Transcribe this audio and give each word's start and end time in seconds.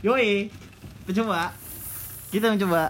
Yoi. 0.00 0.48
Kita 1.04 1.20
coba. 1.20 1.52
Kita 2.32 2.48
mencoba. 2.48 2.88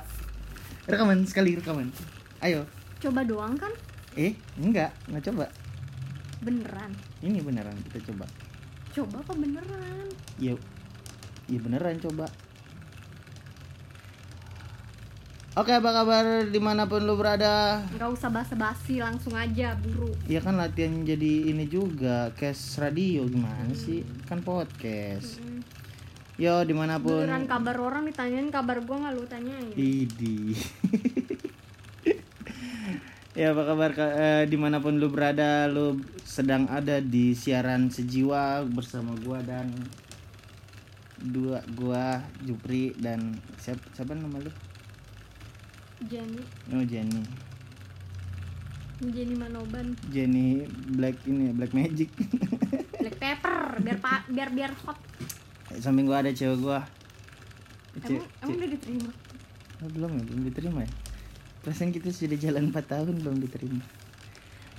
Rekaman 0.87 1.26
sekali 1.26 1.58
rekaman. 1.58 1.90
Ayo. 2.38 2.62
Coba 3.02 3.26
doang 3.26 3.58
kan? 3.58 3.75
Eh, 4.14 4.38
enggak, 4.54 4.95
enggak 5.11 5.35
coba. 5.35 5.51
Beneran. 6.38 6.95
Ini 7.19 7.43
beneran 7.43 7.75
kita 7.91 8.15
coba. 8.15 8.31
Coba 8.95 9.27
apa 9.27 9.33
beneran? 9.35 10.07
Iya. 10.38 10.54
Iya 11.51 11.59
beneran 11.59 11.99
coba. 11.99 12.31
Oke, 15.58 15.74
apa 15.74 15.90
kabar 15.90 16.47
di 16.47 16.61
mana 16.62 16.87
pun 16.87 17.02
lu 17.02 17.19
berada? 17.19 17.83
Nggak 17.98 18.11
usah 18.15 18.30
basa-basi, 18.30 19.02
langsung 19.02 19.34
aja 19.34 19.74
buru. 19.83 20.15
Iya 20.30 20.47
kan 20.47 20.55
latihan 20.55 21.02
jadi 21.02 21.51
ini 21.51 21.66
juga, 21.66 22.30
cast 22.38 22.79
radio 22.79 23.27
gimana 23.27 23.74
sih? 23.74 24.06
Kan 24.30 24.47
podcast. 24.47 25.42
Mm. 25.42 25.80
Yo 26.41 26.65
di 26.65 26.73
mana 26.73 26.97
pun. 26.97 27.20
Beneran 27.20 27.45
kabar 27.45 27.77
orang 27.77 28.09
ditanyain 28.09 28.48
kabar 28.48 28.81
gua 28.81 28.97
nggak 28.97 29.12
lu 29.12 29.25
tanyain. 29.29 29.77
Idi. 29.77 30.57
ya 33.45 33.53
apa 33.53 33.62
kabar? 33.69 33.93
Eh, 33.93 34.48
di 34.48 34.57
mana 34.57 34.81
pun 34.81 34.97
lu 34.97 35.12
berada, 35.12 35.69
lu 35.69 36.01
sedang 36.25 36.65
ada 36.73 37.05
di 37.05 37.37
siaran 37.37 37.93
sejiwa 37.93 38.65
bersama 38.73 39.12
gua 39.21 39.45
dan 39.45 39.69
dua 41.21 41.61
gua 41.77 42.25
Jupri 42.41 42.97
dan 42.97 43.37
siapa 43.61 43.84
siapa 43.93 44.17
nama 44.17 44.41
lu? 44.41 44.48
Jenny, 46.09 46.41
Oh 46.73 46.81
Jenny. 46.89 47.20
Jenny 49.12 49.37
Manoban, 49.37 49.93
Jenny 50.09 50.65
Black 50.97 51.20
ini 51.29 51.53
Black 51.53 51.77
Magic. 51.77 52.09
Black 53.05 53.17
Pepper, 53.20 53.77
biar 53.84 54.01
pa, 54.01 54.25
biar 54.25 54.48
biar 54.48 54.73
hot. 54.89 54.97
Samping 55.77 56.05
gua 56.05 56.19
ada 56.19 56.30
cewek 56.30 56.59
gua. 56.59 56.83
Ce- 57.97 58.11
Emang 58.11 58.27
emang 58.42 58.56
udah 58.56 58.70
diterima? 58.70 59.11
Oh, 59.78 59.88
belum 59.88 60.11
ya, 60.12 60.23
belum 60.24 60.42
diterima 60.45 60.81
ya. 60.81 60.91
Perasaan 61.61 61.91
kita 61.91 62.08
sudah 62.08 62.34
jalan 62.34 62.69
4 62.69 62.83
tahun 62.83 63.14
belum 63.17 63.36
diterima. 63.39 63.84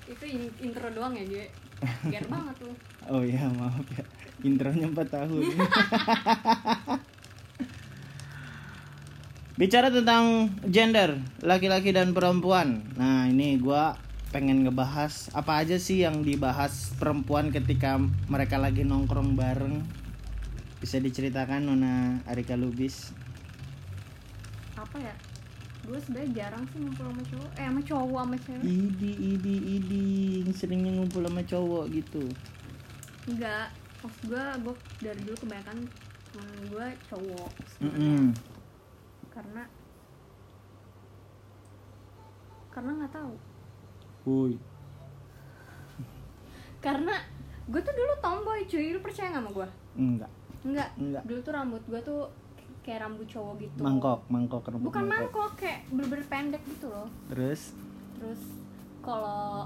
Itu 0.05 0.25
in- 0.25 0.51
intro 0.59 0.91
doang 0.91 1.13
ya 1.13 1.23
dia. 1.23 1.45
Biar 2.03 2.25
banget 2.33 2.55
tuh. 2.59 2.75
Oh 3.09 3.25
ya 3.25 3.49
maaf 3.49 3.81
ya 3.89 4.05
Intronya 4.43 4.85
4 4.85 5.01
tahun 5.01 5.41
Bicara 9.57 9.89
tentang 9.89 10.49
gender 10.63 11.17
Laki-laki 11.41 11.89
dan 11.89 12.13
perempuan 12.13 12.85
Nah 12.93 13.25
ini 13.25 13.57
gua 13.57 13.97
pengen 14.29 14.61
ngebahas 14.61 15.33
Apa 15.33 15.65
aja 15.65 15.81
sih 15.81 16.05
yang 16.05 16.21
dibahas 16.21 16.93
perempuan 16.95 17.49
ketika 17.49 17.97
mereka 18.29 18.61
lagi 18.61 18.85
nongkrong 18.85 19.33
bareng 19.33 19.81
Bisa 20.81 20.97
diceritakan 20.97 21.69
Nona 21.69 22.17
Arika 22.25 22.57
Lubis 22.57 23.13
Apa 24.73 24.97
ya? 24.97 25.13
Gue 25.85 26.01
sebenarnya 26.01 26.29
jarang 26.33 26.65
sih 26.73 26.81
ngumpul 26.81 27.05
sama 27.05 27.21
cowok. 27.25 27.49
Eh 27.53 27.65
sama 27.69 27.81
cowok 27.85 28.21
sama 28.25 28.37
cewek. 28.41 28.63
Idi 28.65 29.11
idi 29.37 29.55
idi 29.77 30.05
Seringnya 30.57 30.91
ngumpul 30.97 31.21
sama 31.21 31.45
cowok 31.45 31.85
gitu 31.93 32.25
Enggak. 33.29 33.69
Maksud 34.01 34.23
gue, 34.33 34.45
gue 34.65 34.75
dari 35.05 35.21
dulu 35.21 35.37
kebanyakan 35.45 35.77
temen 36.33 36.59
gue 36.73 36.87
cowok. 37.05 37.51
sebenarnya. 37.77 38.01
Mm-mm. 38.01 38.25
Karena 39.29 39.63
karena 42.73 42.91
nggak 42.97 43.13
tahu. 43.13 43.33
Wuih. 44.25 44.57
Karena 46.81 47.13
gue 47.69 47.81
tuh 47.85 47.93
dulu 47.93 48.13
tomboy 48.17 48.65
cuy, 48.65 48.89
lu 48.89 48.99
percaya 49.05 49.29
nggak 49.29 49.45
sama 49.45 49.51
gue? 49.53 49.67
Enggak 50.01 50.31
Enggak. 50.61 50.89
Enggak 50.95 51.23
Dulu 51.25 51.39
tuh 51.41 51.53
rambut 51.53 51.81
gue 51.83 51.99
tuh 52.01 52.21
kayak 52.81 52.99
rambut 53.01 53.25
cowok 53.25 53.53
gitu. 53.59 53.81
Mangkok 53.81 54.19
Mangkok 54.27 54.63
rambut 54.65 54.85
Bukan 54.87 55.03
mangkok, 55.05 55.51
kayak 55.55 55.85
bener-bener 55.87 56.25
pendek 56.25 56.61
gitu 56.65 56.87
loh. 56.87 57.07
Terus 57.27 57.73
Terus 58.15 58.41
kalau 58.99 59.65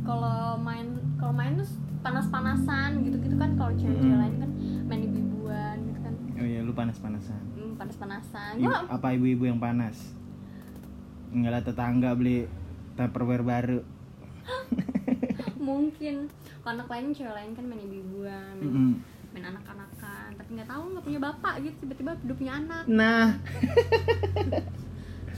kalau 0.00 0.56
main 0.56 0.86
kalau 1.16 1.32
main 1.32 1.52
tuh 1.54 1.68
panas-panasan 2.00 3.00
gitu-gitu 3.02 3.36
kan 3.36 3.52
kalau 3.54 3.72
cewek-cewek 3.74 4.08
Mm. 4.10 4.16
lain 4.18 4.34
kan 4.38 4.50
main 4.86 5.00
ibu-ibuan 5.02 5.76
gitu 5.82 6.00
kan 6.00 6.14
Oh 6.34 6.46
iya 6.46 6.60
lu 6.60 6.72
panas-panasan 6.72 7.42
hmm, 7.50 7.76
panas-panasan 7.76 8.52
Ibu- 8.56 8.64
gua 8.66 8.88
apa 8.88 9.06
ibu-ibu 9.12 9.44
yang 9.46 9.60
panas? 9.60 10.16
Enggak 11.30 11.52
lah 11.52 11.62
tetangga 11.62 12.10
beli 12.12 12.48
tupperware 12.94 13.44
baru. 13.44 13.80
mungkin 15.60 16.28
kalau 16.60 16.72
anak 16.74 16.88
lain 16.88 17.06
cewek 17.12 17.34
lain 17.34 17.50
kan 17.52 17.64
main 17.66 17.80
ibu-ibuan 17.82 18.54
main, 18.56 18.64
Mm-mm. 18.66 18.92
Main 19.30 19.46
anak-anakan 19.46 20.28
tapi 20.34 20.50
nggak 20.58 20.68
tahu 20.68 20.82
nggak 20.90 21.04
punya 21.06 21.20
bapak 21.22 21.54
gitu 21.62 21.76
tiba-tiba 21.86 22.10
udah 22.18 22.36
punya 22.36 22.52
anak 22.58 22.84
Nah, 22.90 23.26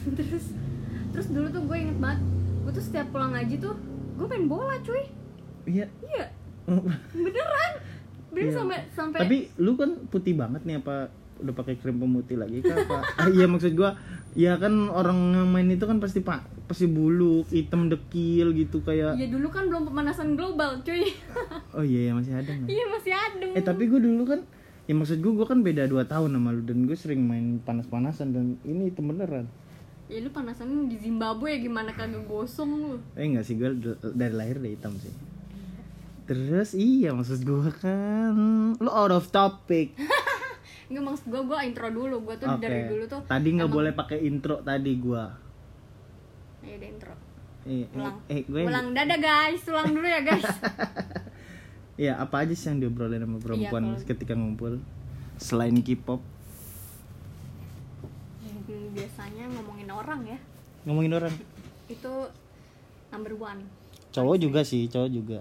terus 0.19 0.47
terus 1.13 1.27
dulu 1.29 1.47
tuh 1.53 1.63
gue 1.69 1.77
inget 1.77 1.99
banget 2.01 2.21
gue 2.65 2.73
tuh 2.73 2.85
setiap 2.85 3.07
pulang 3.13 3.37
ngaji 3.37 3.55
tuh 3.61 3.75
gue 4.17 4.27
main 4.27 4.47
bola 4.49 4.75
cuy 4.81 5.05
iya. 5.69 5.87
iya 6.03 6.27
beneran 7.15 7.73
bener 8.33 8.49
Iya. 8.49 8.57
sampai 8.57 8.79
sampai 8.97 9.19
Tapi 9.21 9.37
lu 9.61 9.77
kan 9.77 9.91
putih 10.09 10.33
banget 10.33 10.65
nih 10.65 10.81
apa 10.81 11.13
udah 11.43 11.55
pakai 11.59 11.75
krim 11.77 11.99
pemutih 11.99 12.39
lagi 12.39 12.63
kah 12.63 12.77
apa? 12.81 12.99
ah, 13.19 13.29
iya 13.29 13.51
maksud 13.51 13.75
gua, 13.75 13.99
ya 14.39 14.55
kan 14.63 14.87
orang 14.89 15.35
yang 15.35 15.51
main 15.51 15.67
itu 15.69 15.83
kan 15.85 15.99
pasti 15.99 16.23
pak 16.23 16.39
pasti 16.73 16.87
buluk, 16.87 17.47
hitam 17.49 17.87
dekil 17.87 18.51
gitu 18.53 18.81
kayak. 18.81 19.15
ya 19.15 19.29
dulu 19.29 19.47
kan 19.47 19.69
belum 19.69 19.85
pemanasan 19.85 20.33
global 20.33 20.81
cuy 20.81 21.05
Oh 21.77 21.85
iya 21.85 22.09
ya 22.09 22.13
masih 22.13 22.33
ada 22.33 22.49
iya 22.65 22.85
masih 22.89 23.13
adem 23.13 23.53
Eh 23.53 23.61
tapi 23.61 23.87
gua 23.87 24.01
dulu 24.01 24.25
kan 24.27 24.41
ya 24.83 24.95
maksud 24.95 25.21
gua 25.21 25.33
gua 25.35 25.47
kan 25.47 25.61
beda 25.61 25.85
2 25.85 26.01
tahun 26.03 26.31
sama 26.31 26.51
lu 26.51 26.63
dan 26.63 26.83
gue 26.83 26.95
sering 26.95 27.23
main 27.23 27.61
panas-panasan 27.61 28.33
dan 28.33 28.45
ini 28.63 28.89
hitam 28.89 29.07
beneran. 29.07 29.47
ya 30.05 30.19
lu 30.19 30.29
panasan 30.29 30.69
di 30.87 30.97
Zimbabwe 30.97 31.57
gimana 31.59 31.89
kagak 31.91 32.25
gosong 32.25 32.71
lu 32.83 32.97
Eh 33.13 33.25
enggak 33.25 33.45
sih 33.45 33.55
gue 33.55 33.69
dari 34.11 34.33
lahir 34.33 34.57
udah 34.57 34.73
hitam 34.73 34.93
sih. 34.97 35.13
Terus 36.23 36.73
iya 36.73 37.11
maksud 37.11 37.41
gue 37.41 37.69
kan 37.75 38.35
lu 38.75 38.91
out 38.91 39.11
of 39.11 39.29
topic. 39.29 39.93
Enggak 40.89 41.05
maksud 41.07 41.27
gue, 41.27 41.41
gue 41.43 41.59
intro 41.63 41.89
dulu 41.89 42.21
Gue 42.23 42.37
tuh 42.37 42.45
Oke. 42.47 42.61
dari 42.61 42.85
dulu 42.85 43.05
tuh 43.07 43.25
Tadi 43.25 43.49
nggak 43.51 43.65
emang- 43.65 43.73
boleh 43.75 43.93
pakai 43.93 44.19
intro 44.23 44.61
tadi 44.61 44.93
gue. 44.95 45.25
Ayo 46.63 46.77
deh 46.79 46.89
intro. 46.89 47.15
Eh, 47.63 47.87
Ulang. 47.93 48.17
Eh, 48.27 48.35
eh 48.35 48.41
gue. 48.45 48.63
Ulang. 48.63 48.87
Dadah 48.91 49.19
guys. 49.19 49.63
Ulang 49.67 49.91
dulu 49.91 50.07
ya 50.07 50.21
guys. 50.21 50.47
Ya 51.93 52.17
apa 52.17 52.41
aja 52.43 52.57
sih 52.57 52.67
yang 52.67 52.81
diobrolin 52.81 53.21
sama 53.21 53.37
perempuan 53.37 53.85
Iya, 53.85 53.95
kalau- 53.95 54.09
ketika 54.09 54.33
ngumpul? 54.33 54.81
Selain 55.37 55.77
K-pop? 55.77 56.25
Biasanya 58.93 59.45
ngomongin 59.51 59.89
orang 59.89 60.21
ya. 60.25 60.39
Ngomongin 60.85 61.13
orang. 61.15 61.35
Itu 61.87 62.33
number 63.09 63.37
one. 63.37 63.61
Cowok 64.11 64.37
juga 64.37 64.61
sih, 64.65 64.89
cowok 64.89 65.11
juga. 65.11 65.39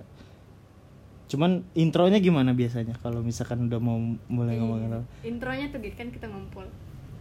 Cuman 1.28 1.64
intronya 1.74 2.20
gimana 2.20 2.52
biasanya? 2.52 3.00
Kalau 3.00 3.24
misalkan 3.24 3.72
udah 3.72 3.80
mau 3.80 3.96
mulai 4.28 4.56
Iya. 4.56 4.62
ngomongin 4.62 4.90
orang? 4.92 5.06
Intronya 5.24 5.66
tuh 5.72 5.80
gitu 5.80 5.96
kan 5.96 6.12
kita 6.12 6.28
ngumpul. 6.28 6.68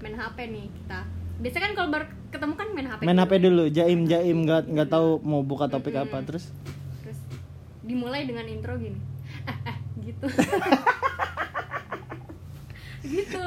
Main 0.02 0.14
HP 0.14 0.36
nih 0.48 0.66
kita 0.66 1.06
Biasanya 1.40 1.62
kan 1.62 1.74
kalau 1.74 1.88
baru 1.90 2.04
ketemu 2.30 2.54
kan 2.54 2.68
main 2.70 2.86
HP 2.86 3.00
Main 3.00 3.16
dulu. 3.16 3.22
HP 3.22 3.32
dulu, 3.40 3.64
jaim 3.70 4.00
jaim 4.04 4.38
nggak 4.42 4.62
nggak 4.68 4.88
tahu 4.88 5.08
mau 5.20 5.40
buka 5.42 5.66
topik 5.66 5.94
Mm-mm. 5.94 6.04
apa 6.06 6.20
terus. 6.22 6.52
Terus 7.00 7.18
dimulai 7.82 8.22
dengan 8.22 8.44
intro 8.44 8.76
gini 8.76 9.00
Eh 9.42 9.56
eh 9.64 9.76
gitu 10.02 10.26
Gitu 13.02 13.40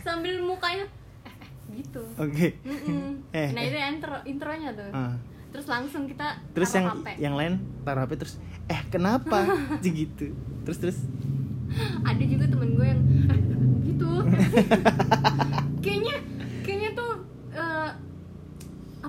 Sambil 0.00 0.38
mukanya 0.40 0.86
Eh 1.20 1.34
eh 1.34 1.48
gitu 1.76 2.02
Oke. 2.16 2.54
Mm-mm. 2.62 3.18
Eh, 3.36 3.50
Nah 3.50 3.60
eh. 3.60 3.68
itu 3.68 3.78
intro 3.78 4.16
intronya 4.24 4.70
tuh. 4.72 4.90
Ah. 4.90 5.14
Terus 5.50 5.66
langsung 5.66 6.06
kita 6.06 6.38
terus 6.52 6.70
yang 6.70 6.86
HP. 6.88 7.06
yang 7.18 7.34
lain 7.34 7.52
taruh 7.82 8.02
HP 8.02 8.12
terus 8.16 8.38
eh 8.66 8.78
kenapa 8.86 9.50
gitu 9.82 10.30
terus 10.62 10.78
terus 10.78 10.98
Ada 12.00 12.22
juga 12.24 12.46
temen 12.46 12.70
gue 12.72 12.82
yang 12.84 13.00
"Eh, 13.26 13.38
gitu. 13.84 14.10
kayaknya 15.80 16.16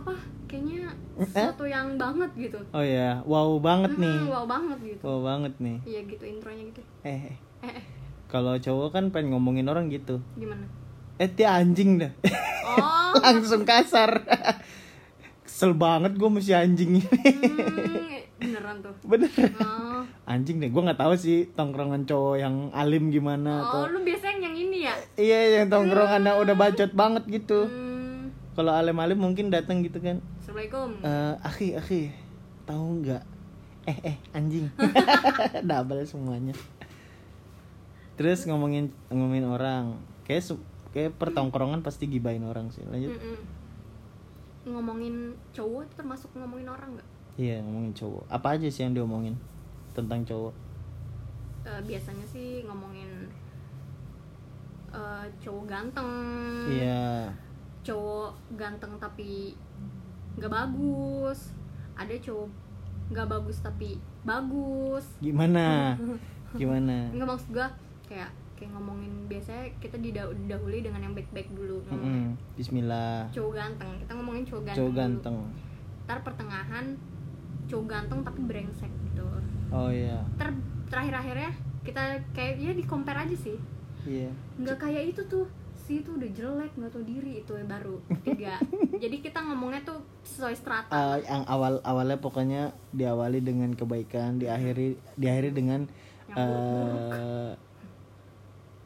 apa? 0.01 0.13
Kayaknya 0.45 0.89
Eh? 1.13 1.23
sesuatu 1.23 1.63
yang 1.63 1.95
banget 1.95 2.27
gitu. 2.35 2.59
oh 2.69 2.81
ya 2.81 3.21
wow 3.23 3.55
banget 3.57 3.93
nih 3.93 4.17
Hmm, 4.17 4.27
wow 4.27 4.43
banget 4.45 4.77
gitu. 4.81 5.01
wow 5.01 5.19
banget 5.23 5.53
nih 5.57 5.77
Iya 5.85 5.99
gitu 6.05 6.23
intronya 6.25 6.63
gitu. 6.65 6.81
eh, 7.01 7.19
eh. 7.29 7.35
Eh, 7.61 7.71
eh 7.71 7.83
kalau 8.25 8.55
cowok 8.55 8.89
kan 8.91 9.03
pengen 9.09 9.31
ngomongin 9.31 9.65
orang 9.65 9.87
gitu 9.87 10.17
gimana? 10.33 10.65
eh 11.15 11.29
dia 11.29 11.53
anjing 11.53 11.97
dah 11.97 12.11
Oh, 12.63 13.11
langsung 13.21 13.61
kasar 13.61 14.23
kesel 15.41 15.71
banget 15.73 16.15
gue 16.15 16.29
mesti 16.31 16.53
anjing 16.53 16.91
ini 16.95 17.05
hmm, 17.05 18.39
beneran 18.39 18.77
tuh. 18.79 18.95
bener 19.03 19.29
Oh, 19.57 20.01
anjing 20.25 20.57
deh 20.57 20.67
gue 20.67 20.81
nggak 20.81 20.97
tahu 20.97 21.13
sih 21.13 21.51
tongkrongan 21.51 22.03
cowok 22.03 22.35
yang 22.37 22.55
alim 22.71 23.07
gimana 23.07 23.61
oh 23.61 23.83
atau 23.83 23.91
lu 23.91 23.99
biasanya 24.01 24.41
yang 24.41 24.55
ini 24.57 24.77
ya? 24.81 24.93
iya 25.15 25.39
yang 25.55 25.67
tongkrongan 25.69 26.23
yang 26.23 26.37
udah 26.39 26.55
bacot 26.55 26.91
banget 26.91 27.23
gitu 27.29 27.67
Hmm, 27.67 27.90
kalau 28.51 28.71
alim-alim 28.75 29.15
mungkin 29.15 29.47
datang 29.47 29.79
gitu 29.79 30.03
kan. 30.03 30.19
Assalamualaikum. 30.43 30.89
Eh, 30.99 31.33
akhi 31.39 31.67
akhi 31.79 32.01
tahu 32.67 33.03
nggak? 33.03 33.23
Eh 33.87 33.97
eh 34.03 34.17
anjing. 34.35 34.67
Double 35.69 36.03
semuanya. 36.03 36.51
Terus 38.19 38.43
ngomongin 38.45 38.91
ngomongin 39.07 39.47
orang. 39.47 39.95
Kayak 40.27 40.59
kayak 40.91 41.15
pertongkrongan 41.15 41.79
pasti 41.79 42.11
gibain 42.11 42.43
orang 42.43 42.67
sih. 42.75 42.83
Lanjut. 42.87 43.15
Mm-mm. 43.15 43.59
ngomongin 44.61 45.33
cowok 45.57 45.89
itu 45.89 45.93
termasuk 45.97 46.29
ngomongin 46.37 46.69
orang 46.69 46.93
nggak? 46.93 47.09
Iya 47.39 47.65
ngomongin 47.65 47.97
cowok. 47.97 48.29
Apa 48.29 48.53
aja 48.53 48.69
sih 48.69 48.85
yang 48.85 48.93
diomongin 48.93 49.33
tentang 49.97 50.21
cowok? 50.21 50.53
Eh, 51.65 51.81
biasanya 51.81 52.25
sih 52.29 52.61
ngomongin 52.69 53.25
eh, 54.93 55.25
cowok 55.41 55.65
ganteng. 55.65 56.09
Iya 56.69 57.33
cowok 57.81 58.29
ganteng 58.53 58.93
tapi 58.97 59.57
nggak 60.33 60.49
bagus. 60.49 61.51
Ada 61.93 62.15
cowok 62.17 62.49
nggak 63.09 63.27
bagus 63.27 63.57
tapi 63.59 63.89
bagus. 64.21 65.05
Gimana? 65.19 65.97
Gimana? 66.59 67.09
Nggak 67.11 67.27
maksud 67.27 67.49
gua 67.51 67.67
kayak 68.03 68.29
kayak 68.53 68.71
ngomongin 68.71 69.25
biasanya 69.25 69.65
kita 69.77 69.97
didah- 69.97 70.29
didahului 70.35 70.79
dengan 70.79 71.01
yang 71.01 71.13
baik-baik 71.13 71.49
dulu 71.51 71.81
ngomongin 71.83 72.29
Mm-mm. 72.29 72.53
Bismillah. 72.53 73.25
Cowok 73.29 73.51
ganteng. 73.51 73.91
Kita 73.97 74.11
ngomongin 74.13 74.43
cowok 74.43 74.63
ganteng 74.63 74.77
cowok 74.77 74.91
dulu. 74.91 75.01
ganteng. 75.01 75.35
Ntar 76.03 76.17
pertengahan 76.21 76.85
cowok 77.65 77.85
ganteng 77.87 78.19
tapi 78.21 78.39
brengsek 78.43 78.91
gitu. 79.03 79.25
Oh 79.69 79.89
iya. 79.89 80.21
Ter 80.35 80.49
terakhir-akhirnya 80.87 81.51
kita 81.81 82.03
kayak 82.31 82.59
ya 82.59 82.71
di 82.71 82.83
compare 82.83 83.19
aja 83.19 83.33
sih. 83.33 83.57
Iya. 84.03 84.29
Nggak 84.55 84.77
kayak 84.79 85.03
itu 85.09 85.21
tuh 85.25 85.47
si 85.81 86.05
itu 86.05 86.13
udah 86.13 86.29
jelek 86.29 86.71
nggak 86.77 86.91
tahu 86.93 87.03
diri 87.03 87.41
itu 87.41 87.51
yang 87.57 87.65
baru 87.65 87.97
tiga 88.21 88.55
jadi 89.03 89.17
kita 89.17 89.39
ngomongnya 89.41 89.81
tuh 89.81 89.99
sesuai 90.21 90.55
strata 90.55 90.93
Ah, 90.93 91.17
yang 91.17 91.43
awal 91.49 91.81
awalnya 91.81 92.21
pokoknya 92.21 92.61
diawali 92.93 93.41
dengan 93.41 93.73
kebaikan 93.73 94.37
diakhiri 94.37 94.95
diakhiri 95.17 95.49
dengan 95.49 95.89
Yang 96.31 96.37
eh, 96.37 97.51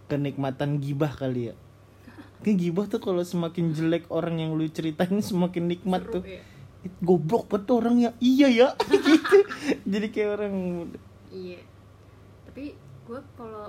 kenikmatan 0.08 0.80
gibah 0.80 1.14
kali 1.14 1.52
ya 1.52 1.56
Kan 2.42 2.62
gibah 2.62 2.86
tuh 2.86 3.02
kalau 3.02 3.26
semakin 3.26 3.74
jelek 3.74 4.06
orang 4.14 4.38
yang 4.38 4.54
lu 4.54 4.70
ceritain 4.70 5.18
semakin 5.18 5.66
nikmat 5.66 6.06
Seru, 6.06 6.22
tuh. 6.22 6.24
ya. 6.30 6.42
It, 6.86 6.94
goblok 7.02 7.50
banget 7.50 7.74
orang 7.74 7.96
ya. 7.98 8.12
Iya 8.22 8.48
ya. 8.54 8.68
gitu. 9.10 9.38
Jadi 9.90 10.08
kayak 10.14 10.30
orang 10.38 10.54
iya 11.34 11.58
tapi 12.46 12.72
gue 12.78 13.20
kalau 13.36 13.68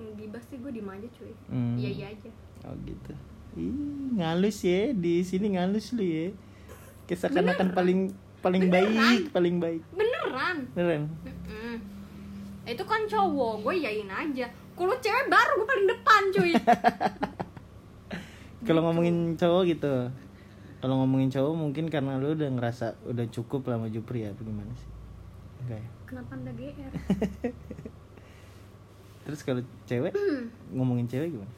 ngibas 0.00 0.42
sih 0.46 0.56
gue 0.56 0.70
diem 0.70 0.86
aja 0.86 1.06
cuy 1.12 1.32
Hmm. 1.46 1.74
iya 1.76 1.90
iya 1.90 2.06
aja 2.10 2.30
Oh 2.60 2.76
gitu. 2.84 3.12
Ih, 3.56 3.72
ngalus 4.14 4.60
ya 4.60 4.92
di 4.92 5.20
sini 5.20 5.56
ngalus 5.56 5.90
lu 5.90 6.04
ya. 6.04 6.28
Kayak 7.04 7.18
seakan-akan 7.24 7.68
paling 7.72 7.98
paling 8.38 8.68
baik, 8.68 9.30
paling 9.30 9.56
baik. 9.56 9.80
beneran 9.90 10.56
Beneran. 10.72 11.02
Mm-mm. 11.24 11.74
itu 12.62 12.82
kan 12.84 13.00
cowok 13.02 13.64
gue 13.64 13.74
yain 13.80 14.06
aja 14.06 14.46
kalau 14.76 14.92
cewek 14.94 15.26
baru 15.26 15.50
gue 15.56 15.66
paling 15.66 15.86
depan 15.88 16.20
cuy 16.30 16.50
Kalau 18.60 18.84
ngomongin 18.84 19.34
cowok 19.34 19.62
gitu. 19.66 19.92
Kalau 20.78 20.94
ngomongin 21.00 21.28
cowok 21.28 21.52
mungkin 21.56 21.84
karena 21.88 22.16
lu 22.16 22.32
udah 22.32 22.46
ngerasa 22.46 22.94
udah 23.04 23.24
cukup 23.28 23.66
lah 23.66 23.80
sama 23.80 23.88
Jupri 23.88 24.22
ya, 24.22 24.30
apa 24.30 24.40
gimana 24.40 24.70
sih? 24.76 24.88
Enggak 25.60 25.78
ya? 25.80 25.88
kenapa 26.06 26.30
anda 26.34 26.50
gr 26.50 26.74
Terus 29.30 29.46
kalau 29.46 29.62
cewek 29.86 30.10
ngomongin 30.74 31.06
cewek 31.06 31.38
gimana? 31.38 31.54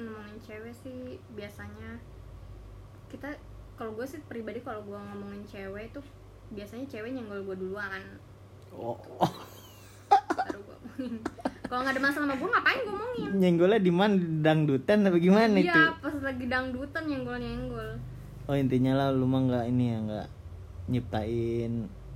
ngomongin 0.00 0.40
cewek 0.40 0.72
sih 0.72 1.20
biasanya 1.36 2.00
kita 3.12 3.28
kalau 3.76 3.92
gue 3.92 4.08
sih 4.08 4.24
pribadi 4.24 4.64
kalau 4.64 4.80
gue 4.88 4.96
ngomongin 4.96 5.44
cewek 5.44 5.92
tuh 5.92 6.00
biasanya 6.56 6.88
cewek 6.88 7.12
nyenggol 7.12 7.44
gue 7.44 7.56
duluan. 7.60 8.00
Oh, 8.72 8.96
baru 10.32 10.64
gue 10.64 10.76
ngomongin. 10.80 11.20
Kalau 11.68 11.80
nggak 11.84 11.92
ada 11.92 12.02
masalah 12.08 12.24
sama 12.24 12.40
gue 12.40 12.48
ngapain 12.48 12.80
gue 12.80 12.94
ngomongin? 12.96 13.28
Nyenggolnya 13.36 13.80
di 13.84 13.92
mana? 13.92 14.14
Dangdutan 14.16 14.98
apa 15.04 15.18
gimana 15.20 15.56
itu? 15.60 15.68
iya 15.68 15.92
pas 16.00 16.16
lagi 16.24 16.44
dangdutan 16.48 17.02
nyenggol 17.04 17.36
nyenggol. 17.36 17.90
Oh 18.48 18.56
intinya 18.56 18.92
lah 18.96 19.08
lu 19.12 19.28
mah 19.28 19.44
nggak 19.44 19.64
ini 19.68 19.84
ya 19.92 19.98
nggak 20.08 20.28
nyiptain 20.88 21.72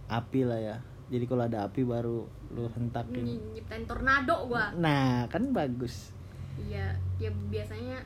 api 0.08 0.40
lah 0.48 0.60
ya. 0.64 0.76
Jadi 1.06 1.24
kalau 1.24 1.42
ada 1.42 1.64
api 1.64 1.82
baru 1.82 2.26
lu 2.50 2.66
hentakin. 2.68 3.22
nyiptain 3.52 3.84
tornado 3.84 4.46
gue 4.46 4.64
Nah 4.76 5.26
kan 5.26 5.50
bagus. 5.50 6.10
iya 6.56 6.88
ya 7.16 7.28
biasanya 7.46 8.00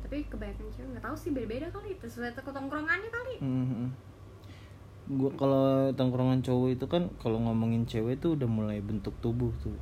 tapi 0.00 0.22
kebanyakan 0.24 0.66
cewek 0.70 0.88
nggak 0.90 1.04
tahu 1.04 1.16
sih 1.16 1.30
beda-beda 1.30 1.66
kali 1.68 1.92
itu 1.92 2.06
sesuai 2.06 2.32
ketongkrongannya 2.34 3.10
kali 3.10 3.34
Mhm. 3.38 3.86
Gua 5.10 5.30
kalau 5.34 5.66
tongkrongan 5.92 6.38
cowok 6.38 6.68
itu 6.70 6.86
kan 6.86 7.10
kalau 7.16 7.38
ngomongin 7.40 7.82
cewek 7.82 8.18
tuh 8.18 8.34
udah 8.34 8.46
mulai 8.46 8.78
bentuk 8.78 9.10
tubuh 9.18 9.50
tuh. 9.58 9.74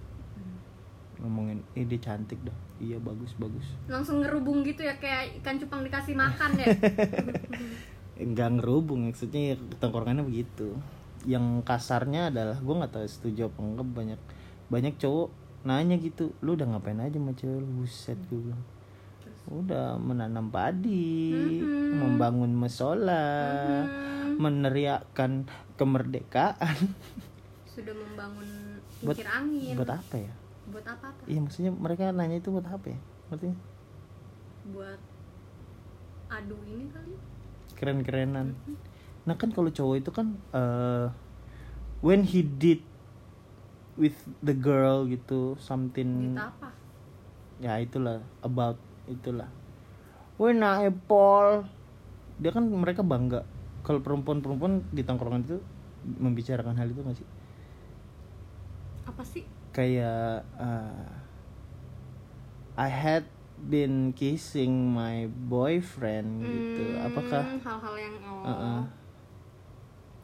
Ngomongin, 1.18 1.60
eh 1.74 1.84
dia 1.84 1.98
cantik 1.98 2.40
dah. 2.40 2.54
Iya 2.78 2.96
bagus 2.96 3.34
bagus. 3.34 3.66
langsung 3.84 4.22
ngerubung 4.22 4.62
gitu 4.62 4.80
ya 4.80 4.96
kayak 4.96 5.36
ikan 5.38 5.58
cupang 5.58 5.82
dikasih 5.82 6.14
makan 6.14 6.56
ya 6.56 6.66
Enggak 8.18 8.50
ngerubung 8.54 9.04
maksudnya 9.04 9.52
ya 9.52 9.54
tongkrongannya 9.78 10.24
begitu. 10.24 10.74
Yang 11.28 11.44
kasarnya 11.62 12.32
adalah 12.32 12.56
gua 12.58 12.74
nggak 12.80 12.92
tahu 12.96 13.04
setuju 13.04 13.52
apa 13.52 13.60
enggak 13.60 13.88
banyak 13.92 14.20
banyak 14.68 14.94
cowok 14.96 15.28
nanya 15.60 16.00
gitu, 16.00 16.32
lu 16.40 16.56
udah 16.56 16.64
ngapain 16.64 16.96
aja 16.96 17.20
sama 17.20 17.36
cewek 17.36 17.60
lu 17.60 17.68
buset 17.76 18.16
gue 18.30 18.40
bilang. 18.40 18.62
Udah 19.48 19.96
menanam 19.96 20.48
padi, 20.48 21.60
Mhm. 21.60 21.98
membangun 21.98 22.52
musola, 22.52 23.44
Hmm, 23.84 24.36
meneriakkan 24.38 25.44
kemerdekaan. 25.74 26.76
sudah 27.68 27.94
membangun 27.94 28.48
Buat- 29.00 29.22
angin 29.22 29.74
buat 29.76 29.90
apa 29.90 30.14
ya? 30.18 30.32
buat 30.68 30.84
apa 30.84 31.06
apa 31.08 31.22
Iya 31.24 31.40
maksudnya 31.40 31.72
mereka 31.72 32.10
nanya 32.10 32.36
itu 32.36 32.48
buat 32.50 32.66
apa 32.66 32.86
ya? 32.88 32.98
Ngerti? 33.28 33.48
buat 34.68 35.00
adu 36.28 36.56
ini 36.66 36.86
kali 36.92 37.14
Keren-kerenan. 37.72 38.52
Nah 39.28 39.36
kan 39.36 39.52
kalau 39.52 39.68
cowok 39.68 39.96
itu 40.00 40.10
kan 40.10 40.32
eh 40.56 41.12
when 42.00 42.24
he 42.24 42.40
did 42.40 42.80
with 44.00 44.16
the 44.40 44.56
girl 44.56 45.04
gitu 45.04 45.52
something 45.60 46.32
apa? 46.32 46.72
Ya 47.60 47.76
itulah 47.76 48.24
about 48.40 48.80
itulah. 49.04 49.52
When 50.40 50.64
I 50.64 50.88
Paul 50.88 51.68
dia 52.40 52.56
kan 52.56 52.64
mereka 52.64 53.04
bangga. 53.04 53.44
Kalau 53.84 54.00
perempuan-perempuan 54.00 54.80
di 54.96 55.04
tongkrongan 55.04 55.44
itu 55.44 55.60
membicarakan 56.16 56.80
hal 56.80 56.88
itu 56.88 57.04
masih 57.04 57.26
apa 59.04 59.22
sih? 59.28 59.44
Kayak 59.76 60.48
uh, 60.56 61.04
I 62.78 62.88
had 62.88 63.28
been 63.58 64.14
kissing 64.14 64.94
my 64.94 65.26
boyfriend 65.26 66.46
gitu. 66.46 66.84
Hmm, 66.94 67.06
apakah? 67.10 67.42
hal-hal 67.58 67.94
yang 67.98 68.14
oh. 68.22 68.46
Uh-uh. 68.46 68.80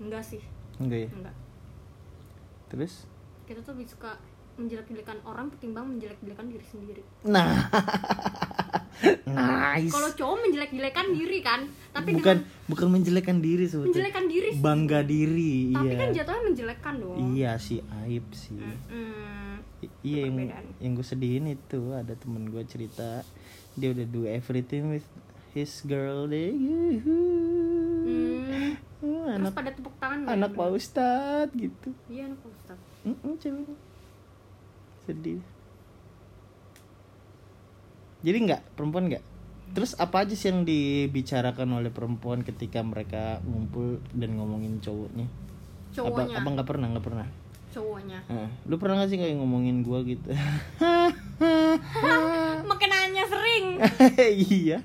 Enggak 0.04 0.22
sih. 0.22 0.42
Enggak 0.78 0.98
ya? 1.06 1.08
Enggak. 1.10 1.34
Terus? 2.68 2.92
Kita 3.48 3.60
tuh 3.64 3.72
lebih 3.76 3.88
suka 3.88 4.12
menjelek-jelekan 4.54 5.18
orang 5.26 5.50
ketimbang 5.50 5.90
menjelek-jelekan 5.90 6.46
diri 6.46 6.66
sendiri. 6.66 7.02
Nah. 7.26 7.50
Nice. 9.26 9.90
Kalau 9.90 10.06
cowok 10.14 10.46
menjelek-jelekan 10.46 11.06
diri 11.10 11.42
kan 11.42 11.66
tapi 11.90 12.14
bukan 12.14 12.38
dengan 12.38 12.70
bukan 12.70 12.88
menjelekan 12.94 13.42
diri 13.42 13.66
sebetulnya. 13.66 13.90
Menjelekkan 13.90 14.24
diri 14.30 14.48
sih. 14.54 14.62
bangga 14.62 15.00
diri 15.02 15.74
tapi 15.74 15.90
iya. 15.90 15.98
kan 15.98 16.08
jatuhnya 16.14 16.42
menjelekkan 16.46 16.94
dong. 17.02 17.18
Iya 17.34 17.58
sih 17.58 17.82
aib 17.82 18.22
sih. 18.30 18.54
Mm-mm. 18.54 19.58
I- 19.82 19.90
iya 20.06 20.30
yang 20.30 20.36
yang 20.78 20.92
gue 20.94 21.02
sedihin 21.02 21.50
itu 21.50 21.90
ada 21.90 22.14
temen 22.14 22.46
gue 22.48 22.62
cerita 22.64 23.26
dia 23.74 23.90
udah 23.90 24.06
do 24.06 24.22
everything 24.30 24.94
with 24.94 25.02
his 25.52 25.82
girl 25.82 26.30
deh 26.30 26.54
Hmm. 26.54 27.02
Terus 29.34 29.50
anak 29.50 29.54
pada 29.58 29.70
tepuk 29.74 29.94
tangan 29.98 30.18
anak 30.30 30.50
pak 30.54 30.68
ustad 30.70 31.48
gitu. 31.58 31.88
Iya 32.06 32.30
anak 32.30 32.38
Pak 32.40 32.50
Ustaz 32.54 32.78
Mm-mm, 33.04 33.32
ceweknya 33.36 33.76
sedih. 35.04 35.40
Jadi 38.24 38.38
nggak? 38.48 38.62
Perempuan 38.72 39.12
nggak? 39.12 39.24
Terus 39.76 39.92
apa 40.00 40.24
aja 40.24 40.32
sih 40.32 40.48
yang 40.48 40.64
dibicarakan 40.64 41.76
oleh 41.76 41.92
perempuan 41.92 42.40
ketika 42.40 42.80
mereka 42.80 43.44
ngumpul 43.44 44.00
dan 44.16 44.40
ngomongin 44.40 44.80
cowoknya? 44.80 45.28
Cowoknya. 45.92 46.40
abang 46.40 46.56
nggak 46.56 46.68
pernah? 46.68 46.86
Nggak 46.88 47.04
pernah? 47.04 47.26
Cowoknya. 47.74 48.18
Heeh. 48.30 48.48
lu 48.70 48.78
pernah 48.78 49.02
gak 49.02 49.10
sih 49.10 49.18
kayak 49.18 49.34
ngomongin 49.34 49.82
gua 49.82 50.00
gitu? 50.06 50.30
Makin 52.70 52.88
nanya 52.88 53.24
sering. 53.28 53.66
Iya. 54.54 54.78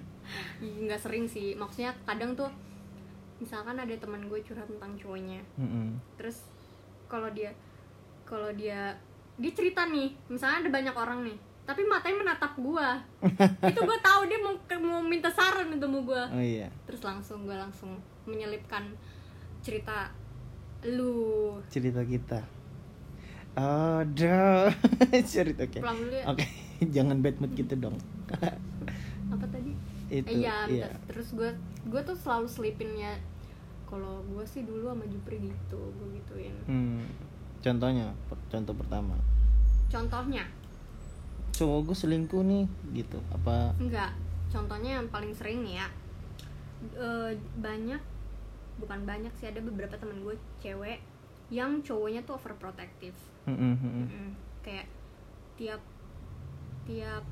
Nggak 0.59 0.99
sering 0.99 1.29
sih. 1.29 1.53
Maksudnya 1.55 1.93
kadang 2.03 2.33
tuh 2.35 2.49
misalkan 3.39 3.79
ada 3.79 3.95
teman 3.95 4.27
gue 4.27 4.39
curhat 4.43 4.67
tentang 4.67 4.93
cowoknya. 4.99 5.41
Mm-mm. 5.55 5.95
terus 6.19 6.45
kalau 7.09 7.31
dia 7.33 7.49
kalau 8.27 8.53
dia 8.53 8.93
dia 9.39 9.51
cerita 9.55 9.87
nih 9.87 10.13
misalnya 10.27 10.67
ada 10.67 10.69
banyak 10.69 10.95
orang 10.95 11.19
nih 11.25 11.37
tapi 11.69 11.85
matanya 11.85 12.17
menatap 12.25 12.57
gua. 12.57 12.97
Itu 13.69 13.79
gue 13.85 13.99
tahu 14.01 14.25
dia 14.25 14.41
mau 14.41 14.57
mau 14.81 15.05
minta 15.05 15.29
saran 15.29 15.69
itu 15.69 15.85
mau 15.85 16.01
gua. 16.01 16.25
Oh 16.33 16.41
iya. 16.41 16.65
Terus 16.89 17.05
langsung 17.05 17.45
gue 17.45 17.53
langsung 17.53 17.93
menyelipkan 18.25 18.89
cerita 19.61 20.09
lu. 20.81 21.53
Cerita 21.69 22.01
kita. 22.01 22.41
Oh 23.53 24.01
duh. 24.01 24.73
Cerita 25.29 25.69
oke. 25.69 25.77
Ya. 26.09 26.25
Oke 26.25 26.49
jangan 26.95 27.21
bad 27.21 27.37
mood 27.37 27.53
gitu 27.53 27.77
dong. 27.77 28.01
Apa 29.29 29.45
tadi? 29.45 29.77
Itu 30.09 30.25
Eh, 30.25 30.41
iya, 30.41 30.65
iya. 30.65 30.89
terus 31.05 31.37
gue 31.37 31.53
gue 31.85 32.01
tuh 32.01 32.17
selalu 32.17 32.49
selipinnya 32.49 33.13
kalau 33.89 34.21
gue 34.23 34.45
sih 34.45 34.61
dulu 34.61 34.87
sama 34.87 35.05
Jupri 35.05 35.41
gitu 35.41 35.79
gue 35.81 36.07
gituin. 36.15 36.53
Hmm, 36.63 37.03
contohnya 37.59 38.13
per- 38.29 38.45
contoh 38.47 38.73
pertama. 38.73 39.17
Contohnya? 39.89 40.45
Cowok 41.51 41.91
gue 41.91 41.97
selingkuh 41.97 42.43
nih 42.45 42.63
gitu. 42.95 43.17
Apa? 43.33 43.73
Enggak 43.75 44.13
contohnya 44.47 45.01
yang 45.01 45.07
paling 45.09 45.33
sering 45.33 45.65
nih 45.65 45.81
ya. 45.81 45.87
Eh, 46.95 47.31
banyak 47.57 47.99
bukan 48.77 48.99
banyak 49.03 49.33
sih 49.35 49.49
ada 49.49 49.59
beberapa 49.59 49.97
temen 49.97 50.23
gue 50.23 50.37
cewek 50.59 51.01
yang 51.49 51.81
cowoknya 51.81 52.21
tuh 52.23 52.37
overprotective. 52.37 53.17
Mm, 53.43 53.51
mm, 53.51 53.57
mm, 53.57 53.73
mm. 53.73 54.05
Mm-mm. 54.05 54.29
kayak 54.59 54.85
tiap 55.57 55.81
tiap 56.85 57.25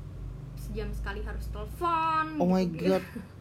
sejam 0.58 0.90
sekali 0.90 1.22
harus 1.22 1.46
telepon 1.48 2.26
oh 2.36 2.48
my 2.50 2.66
gitu-gitu. 2.66 2.98
god 2.98 3.04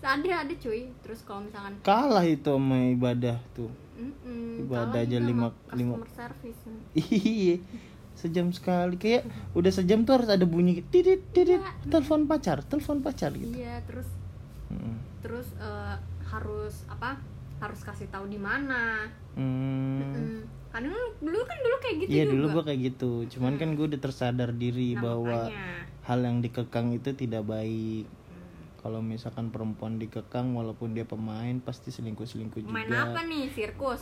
ada 0.00 0.14
ada 0.40 0.54
cuy. 0.54 0.88
Terus 1.00 1.20
kalau 1.22 1.42
misalkan 1.42 1.74
kalah 1.80 2.22
itu 2.22 2.46
sama 2.46 2.76
ibadah 2.88 3.36
tuh. 3.52 3.70
Mm-mm, 3.94 4.62
Ibadah 4.62 5.00
aja 5.00 5.18
lima- 5.18 5.54
lima- 5.72 5.98
service. 6.08 6.62
Iya. 6.94 7.58
Sejam 8.14 8.50
sekali. 8.50 8.94
Kayak 8.94 9.26
udah 9.52 9.70
sejam 9.70 10.02
tuh 10.02 10.16
harus 10.16 10.28
ada 10.28 10.42
bunyi 10.42 10.82
titit 10.84 11.22
titit. 11.28 11.58
Iya. 11.58 11.70
telepon 11.88 12.24
pacar 12.24 12.62
telepon 12.62 12.98
pacar 12.98 13.30
gitu. 13.32 13.52
Iya 13.52 13.82
terus 13.84 14.06
Mm, 14.68 15.00
terus 15.18 15.48
eh, 15.56 15.96
harus 16.24 16.84
apa 16.86 17.16
harus 17.58 17.80
kasih 17.80 18.06
tahu 18.06 18.28
di 18.28 18.36
mana. 18.36 19.08
Mm. 19.32 20.04
Mm. 20.04 20.40
kadang 20.68 20.92
lu- 20.92 21.16
dulu 21.18 21.40
kan 21.42 21.56
dulu 21.58 21.76
kayak 21.80 21.96
gitu 21.98 22.10
Iya 22.12 22.24
dulu 22.28 22.44
gua 22.50 22.62
kayak 22.62 22.80
gitu, 22.86 23.12
cuman 23.26 23.56
kan 23.56 23.72
gue 23.72 23.88
udah 23.88 23.96
tersadar 23.98 24.52
diri 24.52 24.92
Nah, 24.92 25.00
bahwa 25.00 25.48
makanya. 25.48 25.66
hal 26.04 26.18
yang 26.20 26.38
dikekang 26.38 26.92
itu 26.92 27.08
tidak 27.14 27.42
baik. 27.42 28.04
Hmm. 28.78 28.82
Kalau 28.86 29.02
misalkan 29.02 29.50
perempuan 29.50 29.98
dikekang 29.98 30.54
walaupun 30.54 30.94
dia 30.94 31.02
pemain 31.02 31.58
pasti 31.58 31.90
selingkuh-selingkuh 31.90 32.62
juga. 32.62 32.72
main 32.72 32.86
apa 32.86 33.26
nih 33.26 33.50
sirkus 33.50 33.98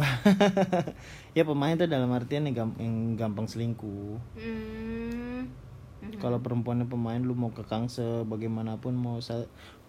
ya 1.36 1.42
pemain 1.42 1.72
itu 1.72 1.88
dalam 1.88 2.12
artian 2.12 2.44
yang, 2.44 2.68
gamp- 2.68 2.76
yang 2.78 3.16
gampang 3.16 3.48
selingkuh. 3.48 4.20
Hmm. 4.36 5.48
Mhm. 5.96 6.20
Kalau 6.20 6.38
perempuannya 6.38 6.84
pemain 6.84 7.18
lu 7.18 7.32
mau 7.32 7.50
kekang 7.50 7.88
sebagaimanapun 7.88 8.92
mau 8.92 9.16
sa- 9.18 9.48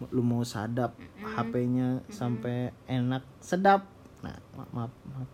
lu 0.10 0.24
mau 0.24 0.42
sadap 0.42 0.96
HP-nya 1.22 2.08
sampai 2.08 2.72
enak 2.88 3.28
sedap. 3.38 3.86
Nah, 4.24 4.40
ma- 4.56 4.72
maaf 4.72 4.94
maaf 5.06 5.28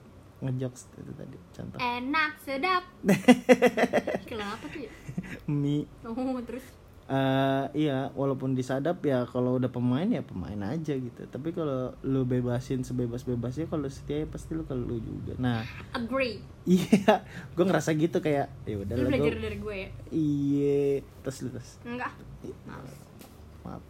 ngejokes 0.43 0.91
itu 0.99 1.11
tadi 1.15 1.37
contoh. 1.55 1.79
enak 1.79 2.31
sedap 2.43 2.83
kenapa 4.29 4.67
tuh 4.67 4.81
ya 4.83 4.91
Mie 5.47 5.87
oh 6.03 6.35
terus 6.43 6.67
Eh 7.05 7.65
iya, 7.77 8.07
walaupun 8.11 8.53
disadap 8.53 8.99
ya 9.01 9.23
kalau 9.23 9.55
udah 9.55 9.67
pemain 9.67 10.05
ya 10.05 10.19
pemain 10.19 10.55
aja 10.65 10.93
gitu. 10.93 11.21
Tapi 11.25 11.51
kalau 11.51 11.91
lu 12.01 12.23
bebasin 12.23 12.79
sebebas-bebasnya 12.79 13.67
kalau 13.67 13.85
setia 13.85 14.23
ya 14.23 14.25
pasti 14.25 14.51
lu 14.51 14.63
kalau 14.63 14.83
lu 14.85 14.97
juga. 14.97 15.35
Nah, 15.35 15.67
agree 15.91 16.39
iya, 16.63 17.19
gue 17.51 17.59
ngerasa 17.61 17.91
gitu 17.93 18.17
kayak 18.17 18.47
ya 18.63 18.75
udah 18.77 18.95
lu 18.95 19.07
belajar 19.09 19.19
gua- 19.29 19.43
dari 19.43 19.57
gue 19.57 19.75
ya 19.77 19.89
Iya, 20.09 20.83
terus 21.19 21.37
lu 21.41 21.49
terus. 21.51 21.71
enggak 21.83 22.11
Iya, 22.41 22.55
Males. 22.63 22.95
Maaf. 23.61 23.83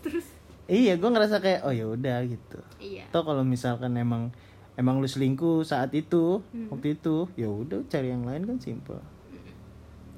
terus 0.00 0.26
Iya, 0.64 0.96
gue 0.96 1.10
ngerasa 1.10 1.36
kayak 1.38 1.60
oh 1.62 1.70
ya 1.70 1.84
udah 1.84 2.24
gitu. 2.24 2.58
iya 2.78 3.04
Atau 3.06 3.22
kalau 3.22 3.44
misalkan 3.44 3.92
emang 3.94 4.32
emang 4.74 4.96
lu 4.96 5.06
selingkuh 5.06 5.60
saat 5.62 5.92
itu, 5.92 6.40
Hmm. 6.48 6.66
waktu 6.68 6.96
itu, 6.96 7.28
ya 7.34 7.46
udah 7.46 7.84
cari 7.84 8.08
yang 8.08 8.24
lain 8.24 8.42
kan 8.42 8.56
simple. 8.58 8.98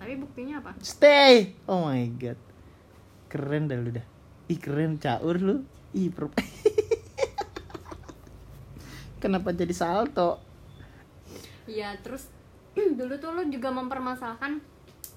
Tapi 0.06 0.14
buktinya 0.16 0.62
apa 0.62 0.70
Stay. 0.78 1.58
Oh 1.66 1.82
my 1.84 2.06
god. 2.14 2.38
Keren 3.26 3.66
dah 3.66 3.74
lu 3.74 3.90
dah. 3.90 4.06
Ih 4.46 4.54
keren 4.54 4.94
caur 4.96 5.34
lu. 5.34 5.66
Ih 5.92 6.06
per 6.08 6.30
Kenapa 9.18 9.50
jadi 9.50 9.74
salto? 9.74 10.38
Iya 11.66 11.98
terus 11.98 12.30
dulu 12.94 13.18
tuh 13.18 13.32
lo 13.32 13.42
juga 13.44 13.68
mempermasalahkan 13.68 14.62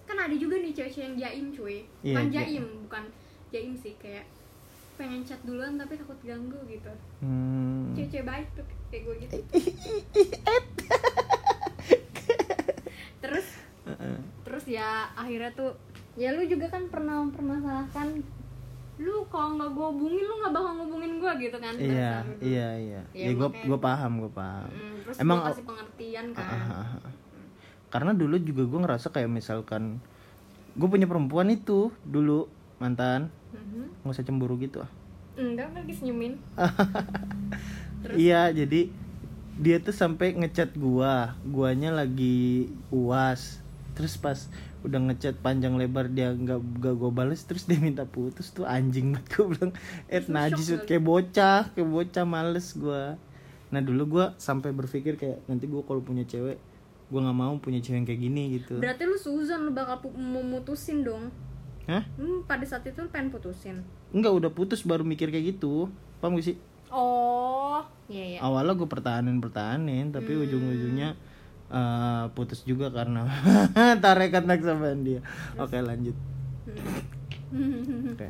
kan 0.03 0.17
ada 0.17 0.33
juga 0.33 0.57
nih 0.57 0.73
cewek-cewek 0.73 1.05
yang 1.05 1.15
jaim 1.21 1.45
cuy 1.53 1.85
Iya, 2.01 2.09
bukan 2.09 2.25
ja- 2.25 2.41
jaim 2.41 2.65
bukan 2.81 3.03
jaim 3.53 3.73
sih 3.77 3.93
kayak 3.95 4.25
pengen 4.97 5.21
chat 5.21 5.37
duluan 5.45 5.77
tapi 5.77 5.93
takut 5.93 6.17
ganggu 6.19 6.57
gitu 6.65 6.89
Hmm. 7.21 7.93
cewek-cewek 7.93 8.25
baik 8.25 8.47
tuh 8.51 8.65
kayak 8.89 9.05
gue 9.05 9.15
gitu 9.21 9.35
terus 13.21 13.45
terus 14.41 14.65
ya 14.65 15.08
akhirnya 15.19 15.51
tuh 15.51 15.75
ya 16.15 16.31
lu 16.31 16.43
juga 16.43 16.67
kan 16.67 16.87
pernah 16.87 17.19
mempermasalahkan 17.19 18.23
lu 18.99 19.23
kalau 19.27 19.55
nggak 19.55 19.71
gue 19.71 19.87
hubungin 19.89 20.21
lu 20.21 20.33
nggak 20.37 20.53
bakal 20.53 20.71
ngubungin 20.75 21.13
gue 21.17 21.31
gitu 21.41 21.57
kan 21.57 21.73
Iya, 21.75 22.11
iya, 22.39 22.69
iya. 22.75 23.01
Ya, 23.11 23.27
Ya 23.27 23.31
gue 23.31 23.79
paham, 23.79 24.19
gue 24.19 24.31
paham. 24.33 24.67
Mm, 24.67 24.95
terus 25.03 25.15
Emang 25.17 25.39
gue 25.39 25.47
kasih 25.51 25.65
pengertian 25.65 26.25
kan 26.31 26.43
Ah, 26.43 26.63
ah, 26.67 26.87
ah. 26.99 27.11
Karena 27.89 28.11
dulu 28.11 28.35
juga 28.37 28.63
gue 28.63 28.79
ngerasa 28.81 29.07
kayak 29.09 29.27
misalkan 29.29 30.03
gue 30.75 30.87
punya 30.87 31.03
perempuan 31.03 31.47
itu 31.49 31.91
dulu 32.01 32.47
mantan 32.77 33.27
Mhm. 33.51 34.03
nggak 34.03 34.13
usah 34.13 34.23
cemburu 34.23 34.55
gitu 34.55 34.79
ah. 34.79 34.91
enggak 35.35 35.67
kan 35.67 35.79
lagi 35.79 35.93
senyumin 35.93 36.33
Iya, 38.15 38.51
jadi 38.53 38.87
dia 39.55 39.77
tuh 39.77 39.91
sampai 39.91 40.31
ngechat 40.33 40.71
gua, 40.73 41.35
guanya 41.43 41.91
lagi 41.91 42.71
uas. 42.89 43.59
Terus 43.91 44.15
pas 44.15 44.47
udah 44.79 44.99
ngechat 45.11 45.35
panjang 45.39 45.75
lebar 45.75 46.07
dia 46.07 46.31
nggak 46.31 46.59
nggak 46.79 46.95
gua 46.95 47.11
bales 47.11 47.43
terus 47.43 47.67
dia 47.67 47.75
minta 47.77 48.03
putus 48.03 48.49
tuh 48.49 48.63
anjing 48.63 49.11
banget. 49.11 49.27
Gua 49.35 49.45
bilang 49.51 49.71
eh 50.07 50.23
najis 50.25 50.67
kayak 50.83 51.03
bocah 51.03 51.71
kayak 51.71 51.87
bocah 51.87 52.23
males 52.23 52.67
gua. 52.73 53.19
Nah 53.69 53.81
dulu 53.81 54.17
gua 54.17 54.25
sampai 54.35 54.71
berpikir 54.71 55.15
kayak 55.15 55.43
nanti 55.45 55.67
gua 55.67 55.83
kalau 55.83 55.99
punya 55.99 56.23
cewek 56.23 56.57
gua 57.09 57.19
nggak 57.25 57.37
mau 57.37 57.53
punya 57.57 57.81
cewek 57.81 57.97
yang 57.97 58.07
kayak 58.07 58.21
gini 58.21 58.43
gitu. 58.55 58.77
Berarti 58.77 59.03
lu 59.03 59.17
Susan 59.17 59.65
lu 59.65 59.71
bakal 59.73 59.99
pu- 59.99 60.15
mau 60.15 60.41
mutusin 60.41 61.03
dong. 61.03 61.27
Hah? 61.89 62.05
hmm, 62.15 62.45
pada 62.45 62.61
saat 62.63 62.85
itu 62.85 63.01
lu 63.01 63.09
pengen 63.09 63.33
putusin? 63.33 63.81
Enggak 64.13 64.29
udah 64.31 64.51
putus 64.53 64.85
baru 64.85 65.01
mikir 65.01 65.27
kayak 65.27 65.57
gitu. 65.57 65.89
Paham 66.21 66.37
gak 66.37 66.53
sih? 66.53 66.57
Oh 66.89 67.81
iya 68.09 68.37
iya. 68.37 68.39
Awalnya 68.41 68.73
gue 68.73 68.85
pertahanin 68.85 69.37
pertahanin 69.37 70.09
tapi 70.09 70.33
Hmm. 70.33 70.45
ujung-ujungnya 70.45 71.13
eh, 71.69 72.23
putus 72.33 72.65
juga 72.65 72.89
karena 72.89 73.25
tarekat 74.03 74.43
nak 74.45 74.61
sama 74.61 74.93
dia. 74.99 75.21
Oke 75.55 75.77
lanjut. 75.79 76.17
Hmm. 77.49 78.13
oke 78.13 78.27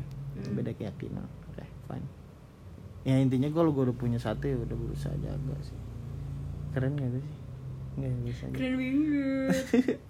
beda 0.56 0.72
keyakinan. 0.76 1.26
Oke 1.52 1.64
fine. 1.88 2.08
Ya 3.04 3.16
intinya 3.20 3.48
kalau 3.52 3.72
gue 3.72 3.90
udah 3.90 3.98
punya 3.98 4.20
satu 4.20 4.48
ya 4.48 4.56
udah 4.60 4.76
berusaha 4.76 5.16
jaga 5.20 5.56
sih. 5.64 5.78
Keren 6.72 6.96
gak 6.96 7.12
sih? 7.16 7.26
Nggak 8.00 8.14
bisa 8.28 8.44
keren 8.52 8.74
banget. 8.78 10.00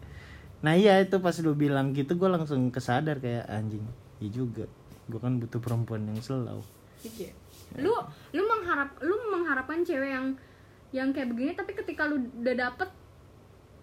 Nah 0.59 0.75
iya 0.75 0.99
itu 0.99 1.15
pas 1.23 1.31
lu 1.39 1.55
bilang 1.55 1.95
gitu 1.95 2.19
gue 2.19 2.27
langsung 2.27 2.67
kesadar 2.67 3.23
kayak 3.23 3.47
anjing 3.47 3.79
iya 4.19 4.27
juga. 4.27 4.67
Gue 5.07 5.15
kan 5.17 5.39
butuh 5.39 5.63
perempuan 5.63 6.03
yang 6.03 6.19
selau 6.19 6.59
Iya. 6.99 7.31
lu 7.79 7.95
lu 8.35 8.43
mengharap 8.43 8.91
lu 8.99 9.15
mengharapkan 9.31 9.79
cewek 9.87 10.11
yang 10.11 10.35
yang 10.91 11.15
kayak 11.15 11.31
begini 11.31 11.55
tapi 11.55 11.71
ketika 11.71 12.11
lu 12.11 12.19
udah 12.43 12.55
dapet 12.59 12.89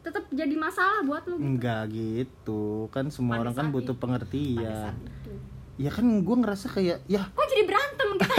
tetap 0.06 0.24
jadi 0.30 0.54
masalah 0.54 1.02
buat 1.02 1.26
lu 1.26 1.34
gitu. 1.36 1.42
enggak 1.42 1.82
gitu. 1.90 2.62
Kan 2.94 3.10
semua 3.10 3.42
Pada 3.42 3.50
orang 3.50 3.54
kan 3.58 3.66
butuh 3.74 3.96
itu. 3.96 4.02
pengertian. 4.02 4.94
Ya 5.76 5.90
kan 5.92 6.06
gue 6.22 6.36
ngerasa 6.38 6.70
kayak 6.70 7.02
ya. 7.10 7.26
Kok 7.26 7.46
jadi 7.50 7.62
berantem 7.66 8.08
kita 8.16 8.36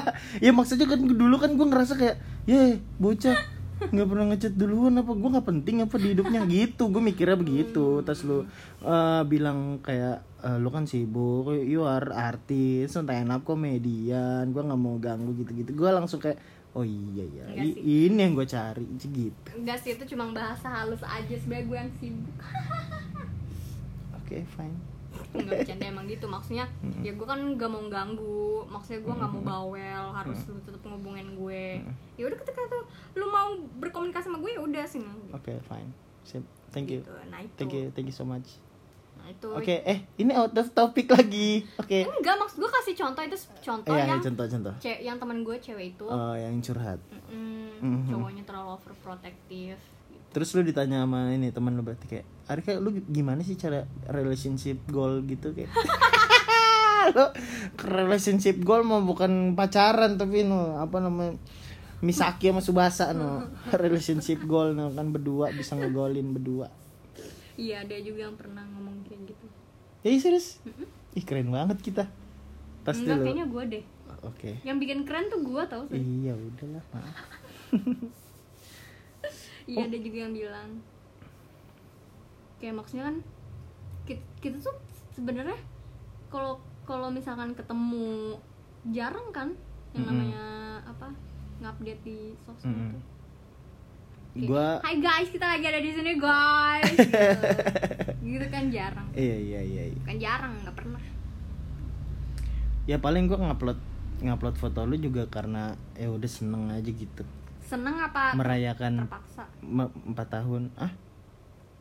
ya 0.44 0.50
maksudnya 0.50 0.86
kan 0.88 1.00
dulu 1.04 1.36
kan 1.38 1.54
gue 1.54 1.66
ngerasa 1.68 1.92
kayak 1.94 2.16
ye 2.48 2.80
bocah 2.98 3.36
nggak 3.80 4.06
pernah 4.12 4.26
ngechat 4.28 4.54
duluan 4.60 5.00
apa 5.00 5.08
gue 5.16 5.30
nggak 5.32 5.46
penting 5.46 5.76
apa 5.84 5.94
di 6.00 6.08
hidupnya. 6.16 6.40
Gitu 6.56 6.82
gue 6.88 7.02
mikirnya 7.04 7.36
begitu. 7.36 8.00
Terus 8.02 8.20
lu 8.24 8.38
eh, 8.82 9.22
bilang 9.28 9.78
kayak 9.84 10.24
eh, 10.42 10.56
lu 10.58 10.68
kan 10.72 10.88
sibuk 10.88 11.52
you 11.52 11.84
are 11.84 12.10
artis 12.10 12.96
stand 12.96 13.30
up 13.30 13.44
komedian 13.44 14.50
gue 14.50 14.62
nggak 14.64 14.80
mau 14.80 14.96
ganggu 14.96 15.36
gitu 15.36 15.52
gitu 15.52 15.70
gue 15.76 15.90
langsung 15.92 16.18
kayak 16.18 16.40
oh 16.70 16.86
iya 16.86 17.24
iya. 17.26 17.44
Enggak 17.50 17.66
I- 17.66 18.06
ini 18.06 18.18
yang 18.22 18.32
gue 18.38 18.46
cari 18.46 18.86
gitu 18.94 19.50
enggak 19.58 19.78
sih 19.82 19.90
itu 19.98 20.04
cuma 20.14 20.30
bahasa 20.30 20.70
halus 20.70 21.02
aja 21.02 21.34
sebenarnya 21.34 21.66
gue 21.66 21.76
yang 21.82 21.92
sibuk. 21.98 22.38
Oke 24.14 24.46
fine. 24.54 24.76
Nggak 25.34 25.66
bercanda 25.66 25.84
emang 25.90 26.06
gitu. 26.06 26.26
Maksudnya 26.30 26.70
ya 27.02 27.12
gue 27.14 27.26
kan 27.26 27.38
gak 27.58 27.70
mau 27.70 27.82
ganggu. 27.90 28.62
Maksudnya 28.70 29.00
gue 29.02 29.14
nggak 29.18 29.32
mau 29.34 29.42
bawel 29.42 30.04
harus 30.14 30.38
lu 30.46 30.62
tetap 30.62 30.82
ngubungin 30.86 31.34
gue. 31.34 31.82
Ya 32.14 32.24
udah 32.30 32.38
ketika 32.38 32.62
tuh 32.70 32.86
lu 33.18 33.26
mau 33.26 33.58
berkomunikasi 33.82 34.30
sama 34.30 34.38
gue 34.38 34.50
ya 34.54 34.60
udah 34.62 34.84
sini 34.86 35.10
oke 35.34 35.52
fine. 35.66 35.90
Sip. 36.22 36.46
thank 36.70 36.86
you. 36.86 37.02
Gitu. 37.02 37.10
nah 37.26 37.42
itu. 37.42 37.54
Thank 37.58 37.72
you 37.74 37.84
thank 37.90 38.06
you 38.06 38.14
so 38.14 38.22
much 38.22 38.62
itu. 39.30 39.48
Oke 39.48 39.80
eh 39.80 39.98
ini 40.16 40.32
out 40.32 40.52
of 40.52 40.66
topic 40.70 41.06
lagi. 41.08 41.62
Oke. 41.76 42.02
Enggak 42.02 42.34
maksud 42.36 42.58
gue 42.58 42.70
kasih 42.72 42.94
contoh 42.94 43.22
itu 43.22 43.36
contoh 43.60 43.92
Iya, 43.92 44.04
yang 44.08 44.20
contoh 44.20 44.44
contoh. 44.44 44.74
ce- 44.76 45.00
yang 45.00 45.16
teman 45.16 45.40
gue 45.40 45.56
cewek 45.56 45.86
itu. 45.92 46.04
Oh 46.04 46.34
yang 46.34 46.58
curhat. 46.58 46.98
Mm, 47.26 47.70
Mhm. 47.78 48.06
cowoknya 48.08 48.42
terlalu 48.42 48.68
overprotective. 48.74 49.78
Gitu 49.78 50.26
terus 50.30 50.50
lu 50.52 50.62
ditanya 50.62 51.02
sama 51.02 51.30
ini 51.30 51.50
teman 51.50 51.72
lu 51.72 51.82
berarti 51.82 52.06
kayak 52.06 52.22
Arika 52.46 52.74
lu 52.76 52.90
gimana 53.04 53.40
sih 53.40 53.54
cara 53.54 53.82
relationship 54.06 54.78
goal 54.86 55.22
gitu? 55.24 55.50
Kayak 55.50 55.70
lu 57.10 57.26
relationship 57.80 58.60
goal 58.60 58.82
mau 58.82 59.00
bukan 59.00 59.54
pacaran 59.54 60.14
tapi 60.14 60.42
no 60.42 60.76
apa 60.76 60.98
namanya 60.98 61.34
Misaki 62.00 62.48
sama 62.48 62.58
Subasa 62.58 63.12
no 63.12 63.44
relationship 63.76 64.40
goal 64.42 64.72
no 64.72 64.88
kan 64.88 65.08
berdua 65.08 65.50
bisa 65.50 65.74
ngegolin 65.74 66.32
berdua 66.32 66.70
iya 67.60 67.84
ada 67.84 67.96
juga 68.00 68.24
yang 68.24 68.36
pernah 68.40 68.64
ngomong 68.72 69.04
kayak 69.04 69.28
gitu. 69.28 69.46
Ya 70.00 70.16
serius? 70.16 70.64
Ih 71.12 71.24
keren 71.28 71.52
banget 71.52 71.76
kita. 71.84 72.08
Pasti 72.80 73.04
enggak 73.04 73.20
lu. 73.20 73.24
kayaknya 73.28 73.46
gue 73.52 73.64
deh. 73.76 73.84
Oke. 74.24 74.50
Yang 74.64 74.76
bikin 74.80 75.00
keren 75.04 75.28
tuh 75.28 75.44
gue 75.44 75.62
tau 75.68 75.84
sih. 75.92 76.00
Iya 76.00 76.32
udahlah 76.32 76.84
maaf 76.96 77.16
iya 79.70 79.86
ada 79.86 79.98
juga 80.00 80.18
yang 80.26 80.34
bilang. 80.34 80.70
Kayak 82.58 82.74
maksudnya 82.82 83.04
kan 83.12 83.16
kita, 84.08 84.24
kita 84.42 84.56
tuh 84.58 84.76
sebenarnya 85.14 85.58
kalau 86.32 86.58
kalau 86.88 87.12
misalkan 87.12 87.54
ketemu 87.54 88.40
jarang 88.90 89.28
kan 89.30 89.48
yang 89.94 90.08
Mm-mm. 90.08 90.16
namanya 90.16 90.44
apa 90.88 91.12
ngupdate 91.60 92.02
di 92.02 92.18
sosmed 92.42 92.72
Mm-mm. 92.72 92.96
tuh 92.96 93.02
Kayak, 94.30 94.46
gua 94.46 94.66
Hai 94.86 94.96
guys. 95.02 95.28
Kita 95.34 95.46
lagi 95.50 95.66
ada 95.66 95.80
di 95.82 95.90
sini 95.90 96.12
guys. 96.14 96.94
Gitu. 96.94 97.18
gitu 98.30 98.46
kan 98.46 98.64
jarang. 98.70 99.08
Iya 99.10 99.36
iya 99.42 99.60
iya 99.66 99.84
iya. 99.90 100.02
kan 100.06 100.16
jarang 100.22 100.52
nggak 100.62 100.76
pernah. 100.78 101.02
Ya 102.86 102.96
paling 103.02 103.26
gua 103.26 103.38
ngupload 103.50 103.78
ngupload 104.22 104.56
foto 104.60 104.86
lu 104.86 104.94
juga 105.02 105.26
karena 105.26 105.74
ya 105.98 106.14
udah 106.14 106.30
seneng 106.30 106.70
aja 106.70 106.86
gitu. 106.86 107.26
Seneng 107.66 107.98
apa 107.98 108.38
merayakan 108.38 109.10
terpaksa? 109.10 109.42
empat 110.06 110.28
tahun. 110.30 110.70
Ah 110.78 110.94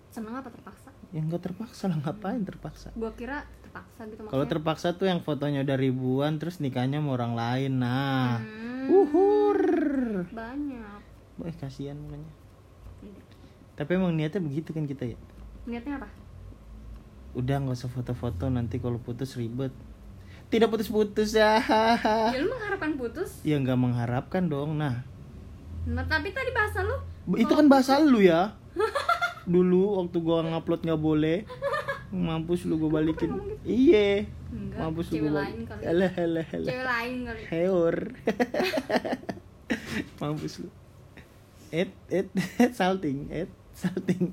seneng 0.10 0.34
apa 0.34 0.50
terpaksa? 0.50 0.90
Yang 1.14 1.38
gak 1.38 1.44
terpaksa 1.54 1.84
lah. 1.86 1.98
Ngapain 2.02 2.42
terpaksa? 2.42 2.90
Gua 2.98 3.14
kira 3.14 3.46
terpaksa 3.62 4.02
gitu 4.10 4.26
kalau 4.26 4.46
terpaksa 4.50 4.88
tuh 4.98 5.06
yang 5.06 5.22
fotonya 5.22 5.62
udah 5.62 5.78
ribuan 5.78 6.42
terus 6.42 6.58
nikahnya 6.58 6.98
sama 6.98 7.14
orang 7.14 7.34
lain. 7.38 7.74
Nah. 7.78 8.42
Hmm, 8.42 8.90
uhur. 8.90 9.60
Banyak. 10.34 11.02
Wah 11.38 11.56
kasihan 11.62 11.94
makanya 12.02 12.39
tapi 13.80 13.96
emang 13.96 14.12
niatnya 14.12 14.44
begitu 14.44 14.76
kan 14.76 14.84
kita 14.84 15.08
ya? 15.08 15.18
Niatnya 15.64 16.04
apa? 16.04 16.12
Udah 17.32 17.64
nggak 17.64 17.80
usah 17.80 17.88
foto-foto 17.88 18.52
nanti 18.52 18.76
kalau 18.78 19.00
putus 19.00 19.40
ribet. 19.40 19.72
Tidak 20.52 20.68
putus-putus 20.68 21.32
ya. 21.32 21.62
Ya 22.36 22.42
lu 22.42 22.52
mengharapkan 22.52 23.00
putus? 23.00 23.40
Ya 23.48 23.56
nggak 23.56 23.80
mengharapkan 23.80 24.44
dong 24.52 24.76
nah. 24.76 25.08
Nah 25.88 26.04
tapi 26.12 26.36
tadi 26.36 26.52
bahasa 26.52 26.84
lu 26.84 26.98
itu 27.38 27.54
kan 27.54 27.70
bahasa 27.70 28.02
lu 28.02 28.20
ya. 28.20 28.58
Dulu 29.54 30.02
waktu 30.02 30.18
gua 30.20 30.42
ngupload 30.44 30.82
nggak 30.84 31.02
boleh 31.02 31.38
mampus 32.10 32.66
lu 32.66 32.82
gua 32.82 33.00
balikin. 33.00 33.30
iya. 33.62 34.26
Enggak 34.50 34.82
mampus 34.82 35.14
lu 35.14 35.30
gua 35.30 35.46
lain 35.46 35.62
balikin 35.62 35.66
kali 35.70 35.82
Alah, 35.86 36.12
alah, 36.18 36.46
alah. 36.50 36.68
cewek 36.68 36.86
lain 36.90 37.16
kali. 37.30 37.42
Heor. 37.54 37.96
mampus 40.22 40.54
lu. 40.66 40.70
Et 41.70 41.94
et 42.10 42.28
salting 42.78 43.30
et 43.30 43.50
salting 43.80 44.30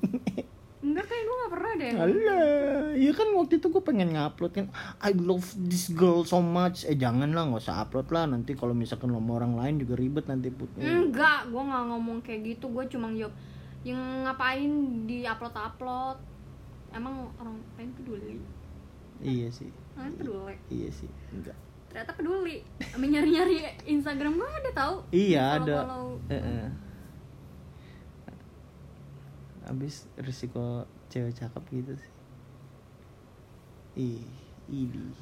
enggak 0.86 1.06
kayak 1.10 1.22
lu 1.26 1.32
gak 1.34 1.52
pernah 1.52 1.72
deh. 1.76 1.92
Alah, 1.98 2.94
ya 2.94 3.12
kan 3.12 3.28
waktu 3.34 3.58
itu 3.58 3.66
gue 3.68 3.82
pengen 3.82 4.14
ngupload 4.14 4.52
kan 4.54 4.66
I 5.02 5.12
love 5.12 5.44
this 5.66 5.90
girl 5.90 6.22
so 6.22 6.38
much. 6.38 6.86
Eh 6.86 6.94
jangan 6.94 7.26
lah 7.34 7.50
nggak 7.50 7.62
usah 7.66 7.82
upload 7.82 8.08
lah. 8.14 8.24
Nanti 8.30 8.54
kalau 8.54 8.72
misalkan 8.72 9.10
lo 9.10 9.20
orang 9.20 9.58
lain 9.58 9.82
juga 9.82 9.98
ribet 9.98 10.30
nanti 10.30 10.48
put. 10.54 10.70
Enggak 10.78 11.50
gua 11.50 11.62
nggak 11.66 11.84
ngomong 11.90 12.18
kayak 12.22 12.54
gitu. 12.54 12.70
Gua 12.70 12.86
cuma 12.86 13.10
jawab 13.12 13.34
yang 13.82 14.00
ngapain 14.26 14.72
di 15.06 15.26
upload 15.26 15.54
upload 15.54 16.16
emang 16.94 17.28
orang 17.42 17.56
lain 17.76 17.90
peduli? 17.98 18.38
Iya 19.20 19.48
sih. 19.50 19.70
Orang 19.98 20.14
peduli? 20.16 20.54
Iya 20.70 20.90
sih 20.94 21.10
Enggak. 21.34 21.56
Ternyata 21.90 22.12
peduli. 22.14 22.62
Sampai 22.78 23.08
nyari 23.10 23.28
nyari 23.34 23.56
Instagram 23.90 24.38
gua 24.38 24.48
ada 24.48 24.70
tahu 24.70 24.94
Iya 25.10 25.42
ada. 25.60 25.76
Abis 29.76 30.08
risiko 30.16 30.82
cewek 31.06 31.36
cakep 31.36 31.62
gitu 31.70 31.92
sih 31.94 32.12
Ih, 33.98 34.24
ini 34.66 35.12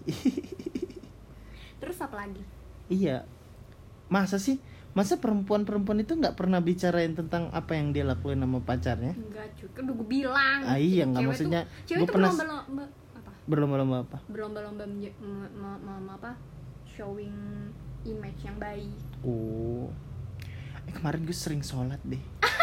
terus 1.80 1.98
apa 1.98 2.16
lagi 2.16 2.38
Iya. 2.86 3.26
Masa 4.06 4.36
sih? 4.36 4.62
Masa 4.92 5.16
perempuan-perempuan 5.16 5.98
itu 5.98 6.14
nggak 6.14 6.34
pernah 6.34 6.60
bicarain 6.60 7.10
tentang 7.12 7.50
apa 7.50 7.74
yang 7.74 7.90
dia 7.90 8.04
lakuin 8.04 8.38
sama 8.38 8.60
pacarnya? 8.60 9.10
enggak 9.12 9.50
cuy 9.52 9.66
kan 9.70 9.82
udah 9.84 9.94
gue 9.96 10.08
bilang 10.08 10.58
Ah, 10.62 10.78
iya, 10.78 11.02
nggak 11.02 11.22
maksudnya, 11.24 11.66
tuh, 11.82 11.98
tuh 11.98 12.06
pernah- 12.08 12.30
berlomba-lomba 12.30 12.84
apa 13.12 13.30
Berlomba-lomba 13.44 13.96
apa? 14.00 14.18
berlomba-lomba 14.28 14.84
apa 16.14 16.30
showing 16.86 17.34
image 18.04 18.40
yang 18.40 18.54
baik 18.56 18.94
Oh. 19.20 19.90
Eh 20.84 20.92
kemarin 20.92 21.24
gue 21.24 21.34
sering 21.34 21.58
sholat 21.60 21.98
deh. 22.04 22.20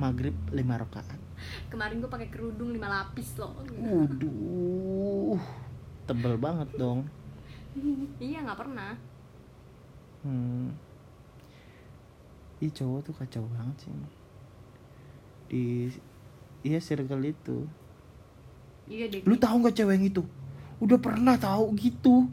Maghrib 0.00 0.32
lima 0.50 0.74
rakaat. 0.76 1.20
kemarin 1.68 2.00
gue 2.00 2.08
pakai 2.08 2.28
kerudung 2.28 2.68
lima 2.70 2.88
lapis 2.88 3.36
loh 3.36 3.52
Waduh. 3.70 5.36
Tebel 6.02 6.36
banget 6.36 6.68
dong. 6.74 7.04
iya 8.18 8.40
nggak 8.40 8.58
pernah 8.58 8.92
Hmm. 10.20 10.68
Ih 12.58 12.68
cowok 12.68 13.00
tuh 13.02 13.14
kacau 13.14 13.44
banget 13.48 13.76
sih. 13.78 13.92
Di 15.48 15.64
iya 16.60 16.76
circle 16.78 17.24
itu. 17.24 17.64
iya 18.84 19.08
deh 19.08 19.24
Lu 19.24 19.32
tahu 19.34 19.64
nggak 19.64 19.72
cewek 19.74 19.96
yang 19.96 20.04
itu? 20.06 20.20
Udah 20.76 20.96
pernah 20.96 21.36
tahu 21.36 21.72
gitu. 21.74 22.28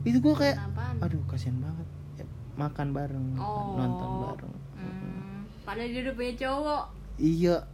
Itu 0.00 0.16
gue 0.18 0.32
kayak 0.34 0.56
Apaan? 0.56 0.96
aduh 0.98 1.20
kasihan 1.26 1.60
banget. 1.60 1.88
Ya, 2.16 2.24
makan 2.56 2.88
bareng, 2.90 3.26
Oh. 3.36 3.76
nonton 3.76 4.10
bareng. 4.22 4.54
Hmm, 4.72 5.36
padahal 5.60 5.92
dia 5.92 6.00
udah 6.02 6.14
punya 6.14 6.34
cowok 6.38 6.84
Iya. 7.16 7.64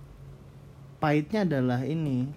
Pahitnya 0.99 1.43
adalah 1.43 1.83
ini. 1.83 2.31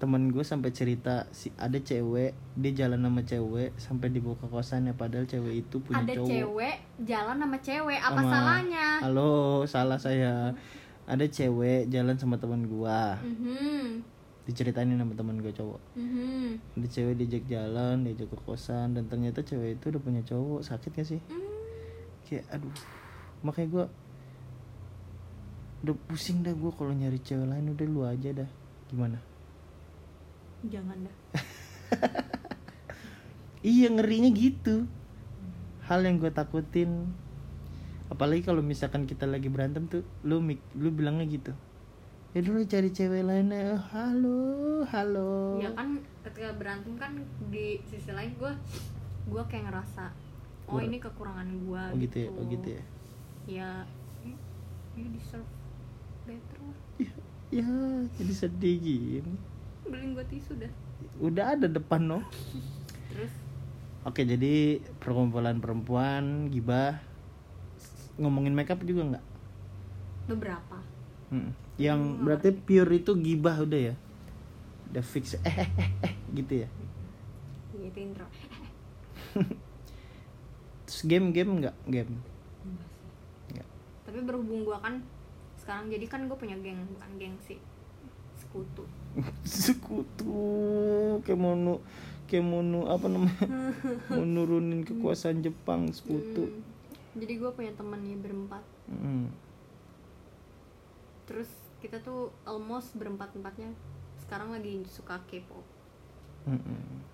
Temen 0.00 0.32
gue 0.32 0.40
sampai 0.40 0.72
cerita 0.72 1.28
si 1.28 1.52
ada 1.54 1.76
cewek 1.76 2.32
dia 2.56 2.72
jalan 2.74 3.04
sama 3.04 3.20
cewek 3.20 3.76
sampai 3.76 4.08
dibawa 4.08 4.32
ke 4.34 4.48
kosannya 4.48 4.96
padahal 4.96 5.28
cewek 5.28 5.60
itu 5.60 5.76
punya 5.76 6.00
ada 6.00 6.16
cowok. 6.16 6.24
cewek 6.24 6.76
jalan 7.04 7.36
sama 7.36 7.56
cewek 7.60 8.00
apa 8.00 8.16
Sama- 8.16 8.32
salahnya 8.32 8.86
Halo, 9.04 9.32
salah 9.68 10.00
saya. 10.00 10.56
Ada 11.04 11.28
cewek 11.28 11.92
jalan 11.92 12.16
sama 12.16 12.40
teman 12.40 12.64
gua. 12.64 13.20
Mhm, 13.20 14.00
Diceritain 14.48 14.88
sama 14.88 15.12
teman 15.12 15.36
gue 15.36 15.52
cowok. 15.52 15.80
mhm. 15.92 16.80
Ada 16.80 16.86
cewek 16.88 17.14
diajak 17.20 17.44
jalan, 17.44 18.00
diajak 18.00 18.24
ke 18.26 18.38
kosan 18.40 18.96
dan 18.96 19.04
ternyata 19.04 19.44
cewek 19.44 19.76
itu 19.76 19.92
udah 19.92 20.00
punya 20.00 20.24
cowok. 20.24 20.64
Sakit 20.64 20.96
gak 20.96 21.08
sih? 21.10 21.20
Hmm, 21.28 21.44
Kayak 22.24 22.48
aduh. 22.48 22.72
Makanya 23.42 23.68
gua 23.68 23.84
udah 25.80 25.96
pusing 26.08 26.44
dah 26.44 26.52
gua 26.52 26.72
kalau 26.76 26.92
nyari 26.92 27.16
cewek 27.20 27.48
lain 27.48 27.72
udah 27.72 27.86
lu 27.88 28.00
aja 28.04 28.30
dah. 28.32 28.50
Gimana? 28.90 29.18
jangan 30.60 31.08
dah. 31.08 31.16
Iya 33.60 33.92
ngerinya 33.92 34.32
gitu. 34.32 34.88
Hal 35.84 36.00
yang 36.08 36.16
gue 36.16 36.32
takutin. 36.32 37.12
Apalagi 38.08 38.40
kalau 38.40 38.64
misalkan 38.64 39.04
kita 39.04 39.28
lagi 39.28 39.52
berantem 39.52 39.84
tuh 39.84 40.00
Lu 40.24 40.40
mik 40.40 40.64
lu 40.80 40.88
bilangnya 40.88 41.28
gitu. 41.28 41.52
Ya 42.32 42.40
dulu 42.40 42.64
cari 42.64 42.88
cewek 42.88 43.20
lainnya 43.20 43.76
Halo 43.92 44.80
Halo. 44.88 45.60
Ya 45.60 45.76
kan 45.76 46.00
ketika 46.24 46.56
berantem 46.56 46.96
kan 46.96 47.20
di 47.52 47.84
sisi 47.84 48.08
lain 48.16 48.32
gue 48.40 48.52
gue 49.28 49.42
kayak 49.44 49.68
ngerasa 49.68 50.08
oh 50.72 50.80
ini 50.80 50.96
kekurangan 50.96 51.48
gue 51.52 51.82
Oh 51.92 51.98
gitu 52.00 52.16
ya? 52.16 52.28
Oh 52.32 52.44
gitu. 52.48 52.68
ya? 52.72 52.82
Ya 53.44 53.70
you, 54.24 54.34
you 54.96 55.04
deserve 55.12 55.44
Ya 57.50 57.66
jadi 58.14 58.32
sedih 58.34 58.76
gini. 58.78 59.34
Beliin 59.82 60.14
gue 60.14 60.26
tisu 60.30 60.54
dah. 60.54 60.70
Udah 61.18 61.58
ada 61.58 61.66
depan 61.66 62.06
no? 62.06 62.22
Terus? 63.10 63.32
Oke 64.06 64.22
jadi 64.22 64.78
perkumpulan 65.02 65.58
perempuan 65.58 66.48
Gibah 66.48 67.02
Ngomongin 68.20 68.54
makeup 68.54 68.80
juga 68.86 69.16
nggak? 69.16 69.24
beberapa. 70.30 70.78
Hmm. 71.34 71.50
Yang 71.74 72.00
berarti 72.22 72.48
pure 72.54 73.02
itu 73.02 73.12
gibah 73.18 73.58
udah 73.58 73.80
ya? 73.90 73.94
Udah 74.94 75.02
fix. 75.02 75.34
Eh, 75.42 75.54
eh, 75.66 75.68
eh, 75.74 75.90
eh 76.06 76.12
gitu 76.38 76.52
ya? 76.62 76.68
Gitu 77.74 77.98
intro. 77.98 78.26
Terus 80.86 81.00
game-game 81.06 81.50
nggak? 81.66 81.76
Game? 81.90 82.14
Nggak. 83.50 83.68
tapi 84.06 84.18
berhubung 84.26 84.66
gue 84.66 84.78
kan 84.78 84.98
sekarang. 85.70 85.86
Jadi 85.86 86.06
kan 86.10 86.26
gue 86.26 86.34
punya 86.34 86.58
geng 86.58 86.82
bukan 86.98 87.10
geng 87.14 87.36
sih. 87.46 87.62
Sekutu. 88.42 88.82
Sekutu. 89.46 90.34
Mau 92.42 92.62
nu- 92.66 92.90
apa 92.90 93.06
namanya? 93.06 93.46
Mau 94.10 94.26
nurunin 94.26 94.82
kekuasaan 94.82 95.46
Jepang 95.46 95.86
Sekutu. 95.94 96.50
Hmm, 96.50 96.66
jadi 97.22 97.38
gue 97.38 97.50
punya 97.54 97.70
temen 97.78 98.02
nih 98.02 98.18
berempat. 98.18 98.66
Hmm. 98.90 99.30
terus 101.30 101.46
kita 101.78 102.02
tuh 102.02 102.34
almost 102.42 102.98
berempat 102.98 103.30
empatnya. 103.38 103.70
Sekarang 104.18 104.50
lagi 104.50 104.82
suka 104.90 105.22
K-pop. 105.30 105.62
Mm-mm. 106.50 107.04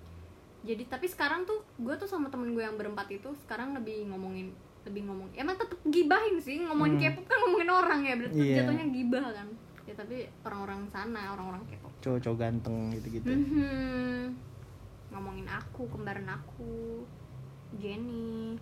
jadi 0.63 0.87
tapi 0.87 1.11
sekarang 1.11 1.43
tuh 1.45 1.67
gue 1.83 1.95
tuh 1.99 2.07
sama 2.07 2.31
temen 2.31 2.55
gue 2.55 2.63
yang 2.63 2.79
berempat 2.79 3.11
itu 3.11 3.35
sekarang 3.43 3.75
lebih 3.75 4.07
ngomongin 4.07 4.55
lebih 4.87 5.03
ngomong 5.05 5.29
emang 5.35 5.59
tetep 5.59 5.79
gibahin 5.85 6.39
sih 6.39 6.63
ngomongin 6.63 6.95
Hmm. 6.97 7.03
K-pop 7.11 7.25
kan 7.27 7.37
ngomongin 7.43 7.71
orang 7.71 8.01
ya 8.01 8.15
berarti 8.15 8.39
Iya. 8.39 8.55
jatuhnya 8.63 8.87
gibah 8.89 9.27
kan. 9.29 9.49
Ya 9.83 9.95
tapi 9.95 10.17
orang-orang 10.43 10.81
sana 10.89 11.21
orang-orang 11.31 11.63
K-pop. 11.67 11.93
Cowok-cowok 12.01 12.39
ganteng 12.39 12.77
gitu-gitu. 12.93 13.27
Mhm. 13.27 14.55
ngomongin 15.07 15.49
aku 15.49 15.89
kembaran 15.89 16.29
aku 16.29 17.01
Jenny. 17.77 18.59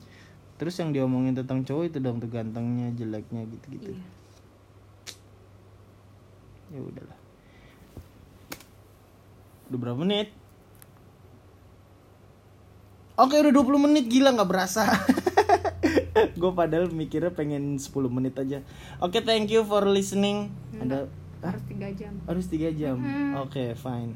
Terus 0.54 0.78
yang 0.78 0.90
diomongin 0.90 1.34
tentang 1.34 1.60
cowok 1.60 1.84
itu 1.86 1.98
dong 1.98 2.22
tuh 2.22 2.30
gantengnya 2.30 2.94
jeleknya 2.94 3.42
gitu-gitu. 3.44 3.90
Iya. 3.90 4.06
Ya 6.70 6.80
udahlah. 6.80 7.18
Udah 9.66 9.78
berapa 9.80 9.98
menit? 9.98 10.28
Oke 13.14 13.38
udah 13.38 13.52
20 13.52 13.78
menit. 13.80 14.04
Gila 14.06 14.30
nggak 14.30 14.50
berasa 14.50 14.84
Gue 16.40 16.52
padahal 16.54 16.90
mikirnya 16.94 17.34
pengen 17.34 17.76
10 17.76 17.90
menit 18.10 18.34
aja. 18.38 18.62
Oke 19.02 19.20
thank 19.22 19.50
you 19.50 19.66
for 19.66 19.82
listening. 19.86 20.54
Ada 20.78 21.10
harus 21.44 21.62
tiga 21.68 21.88
jam. 21.92 22.12
Harus 22.24 22.46
3 22.48 22.70
jam? 22.72 22.96
Mhm. 22.96 23.42
Oke 23.44 23.74
fine. 23.74 24.14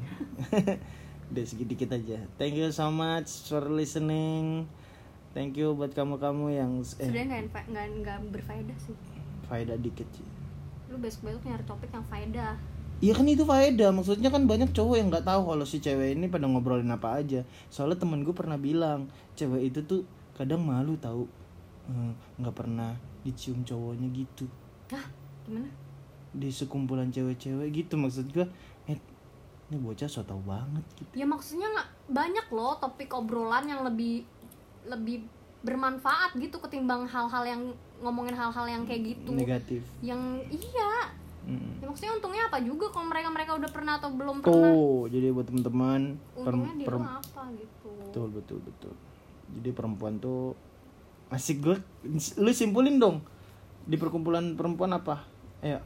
Udah 1.29 1.45
sedikit 1.45 1.93
aja. 1.93 2.25
Thank 2.41 2.57
you 2.57 2.71
so 2.73 2.89
much 2.89 3.29
for 3.45 3.61
listening. 3.69 4.65
Thank 5.29 5.61
you 5.61 5.77
buat 5.77 5.93
kamu-kamu 5.93 6.45
yang 6.57 6.71
eh. 6.81 7.05
Sebenarnya 7.05 7.45
nggak 7.45 7.65
nggak 7.69 7.85
nggak 8.01 8.17
berfaedah 8.33 8.77
sih. 8.81 8.97
Faedah 9.45 9.77
dikit 9.77 10.09
sih. 10.09 10.25
Lu 10.89 10.97
besok-besok 10.97 11.45
nyari 11.45 11.63
topik 11.69 11.93
yang 11.93 12.05
faedah. 12.09 12.57
Iya 12.99 13.13
kan 13.13 13.29
itu 13.29 13.45
faedah. 13.45 13.93
Maksudnya 13.93 14.33
kan 14.33 14.49
banyak 14.49 14.73
cowok 14.73 14.95
yang 14.97 15.07
nggak 15.13 15.27
tahu 15.29 15.53
kalau 15.53 15.65
si 15.69 15.77
cewek 15.79 16.17
ini 16.17 16.33
pada 16.33 16.49
ngobrolin 16.49 16.89
apa 16.89 17.21
aja. 17.21 17.45
Soalnya 17.69 18.01
temen 18.01 18.25
gue 18.25 18.33
pernah 18.33 18.57
bilang 18.57 19.05
cewek 19.37 19.69
itu 19.69 19.85
tuh 19.85 20.01
kadang 20.33 20.65
malu 20.65 20.97
tahu 20.97 21.29
Eh, 21.89 22.13
nggak 22.37 22.55
pernah 22.55 22.93
dicium 23.25 23.65
cowoknya 23.65 24.07
gitu. 24.13 24.45
Hah? 24.93 25.05
gimana? 25.49 25.69
Di 26.29 26.49
sekumpulan 26.53 27.09
cewek-cewek 27.09 27.73
gitu 27.73 27.97
maksud 27.97 28.29
gue 28.29 28.45
eh 28.85 28.97
ini 29.69 29.77
bocah 29.81 30.05
so 30.05 30.21
tau 30.21 30.37
banget 30.45 30.85
gitu. 31.01 31.13
Ya 31.17 31.25
maksudnya 31.25 31.65
nggak 31.73 31.89
banyak 32.13 32.45
loh 32.53 32.77
topik 32.77 33.09
obrolan 33.17 33.65
yang 33.65 33.81
lebih 33.81 34.21
lebih 34.85 35.25
bermanfaat 35.65 36.37
gitu 36.37 36.61
ketimbang 36.61 37.09
hal-hal 37.09 37.43
yang 37.43 37.61
ngomongin 37.99 38.37
hal-hal 38.37 38.65
yang 38.69 38.85
kayak 38.85 39.17
gitu. 39.17 39.33
Negatif. 39.33 39.81
Yang 40.05 40.21
iya. 40.53 40.93
Mm. 41.49 41.81
ya 41.81 41.85
maksudnya 41.89 42.13
untungnya 42.13 42.43
apa 42.45 42.61
juga 42.61 42.93
kalau 42.93 43.09
mereka 43.09 43.31
mereka 43.33 43.51
udah 43.57 43.71
pernah 43.73 43.97
atau 43.97 44.11
belum 44.13 44.43
pernah? 44.43 44.69
tuh 44.69 45.09
jadi 45.09 45.33
buat 45.33 45.47
teman-teman 45.49 46.01
untungnya 46.35 46.73
perem- 46.85 47.01
mah 47.01 47.17
apa 47.17 47.41
gitu? 47.57 47.89
Betul 48.05 48.27
betul 48.37 48.59
betul. 48.61 48.93
Jadi 49.57 49.69
perempuan 49.73 50.21
tuh 50.21 50.53
asik 51.29 51.61
gue 51.61 51.77
lu 52.41 52.49
simpulin 52.49 52.97
dong 52.97 53.21
di 53.85 53.95
perkumpulan 53.97 54.57
perempuan 54.57 54.93
apa 54.93 55.25
ya 55.61 55.77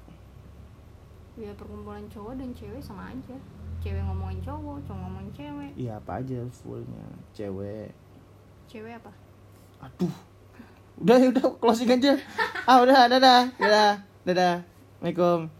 ya 1.35 1.51
perkumpulan 1.57 2.05
cowok 2.07 2.39
dan 2.39 2.49
cewek 2.53 2.79
sama 2.79 3.11
aja 3.11 3.35
cewek 3.83 3.99
ngomongin 4.05 4.39
cowok 4.39 4.79
cowok 4.87 4.99
ngomongin 5.03 5.31
cewek 5.33 5.71
Iya 5.75 5.97
apa 5.97 6.21
aja 6.21 6.39
fullnya 6.53 7.05
cewek. 7.33 7.91
cewek 8.69 8.95
apa 8.95 9.11
Aduh. 9.83 10.15
Udah 10.95 11.17
ya 11.19 11.27
udah 11.27 11.43
closing 11.59 11.91
aja. 11.91 12.15
Ah 12.63 12.79
udah 12.79 13.11
dadah 13.11 13.51
dadah 13.59 13.99
dadah. 14.23 14.63
Assalamualaikum. 15.03 15.51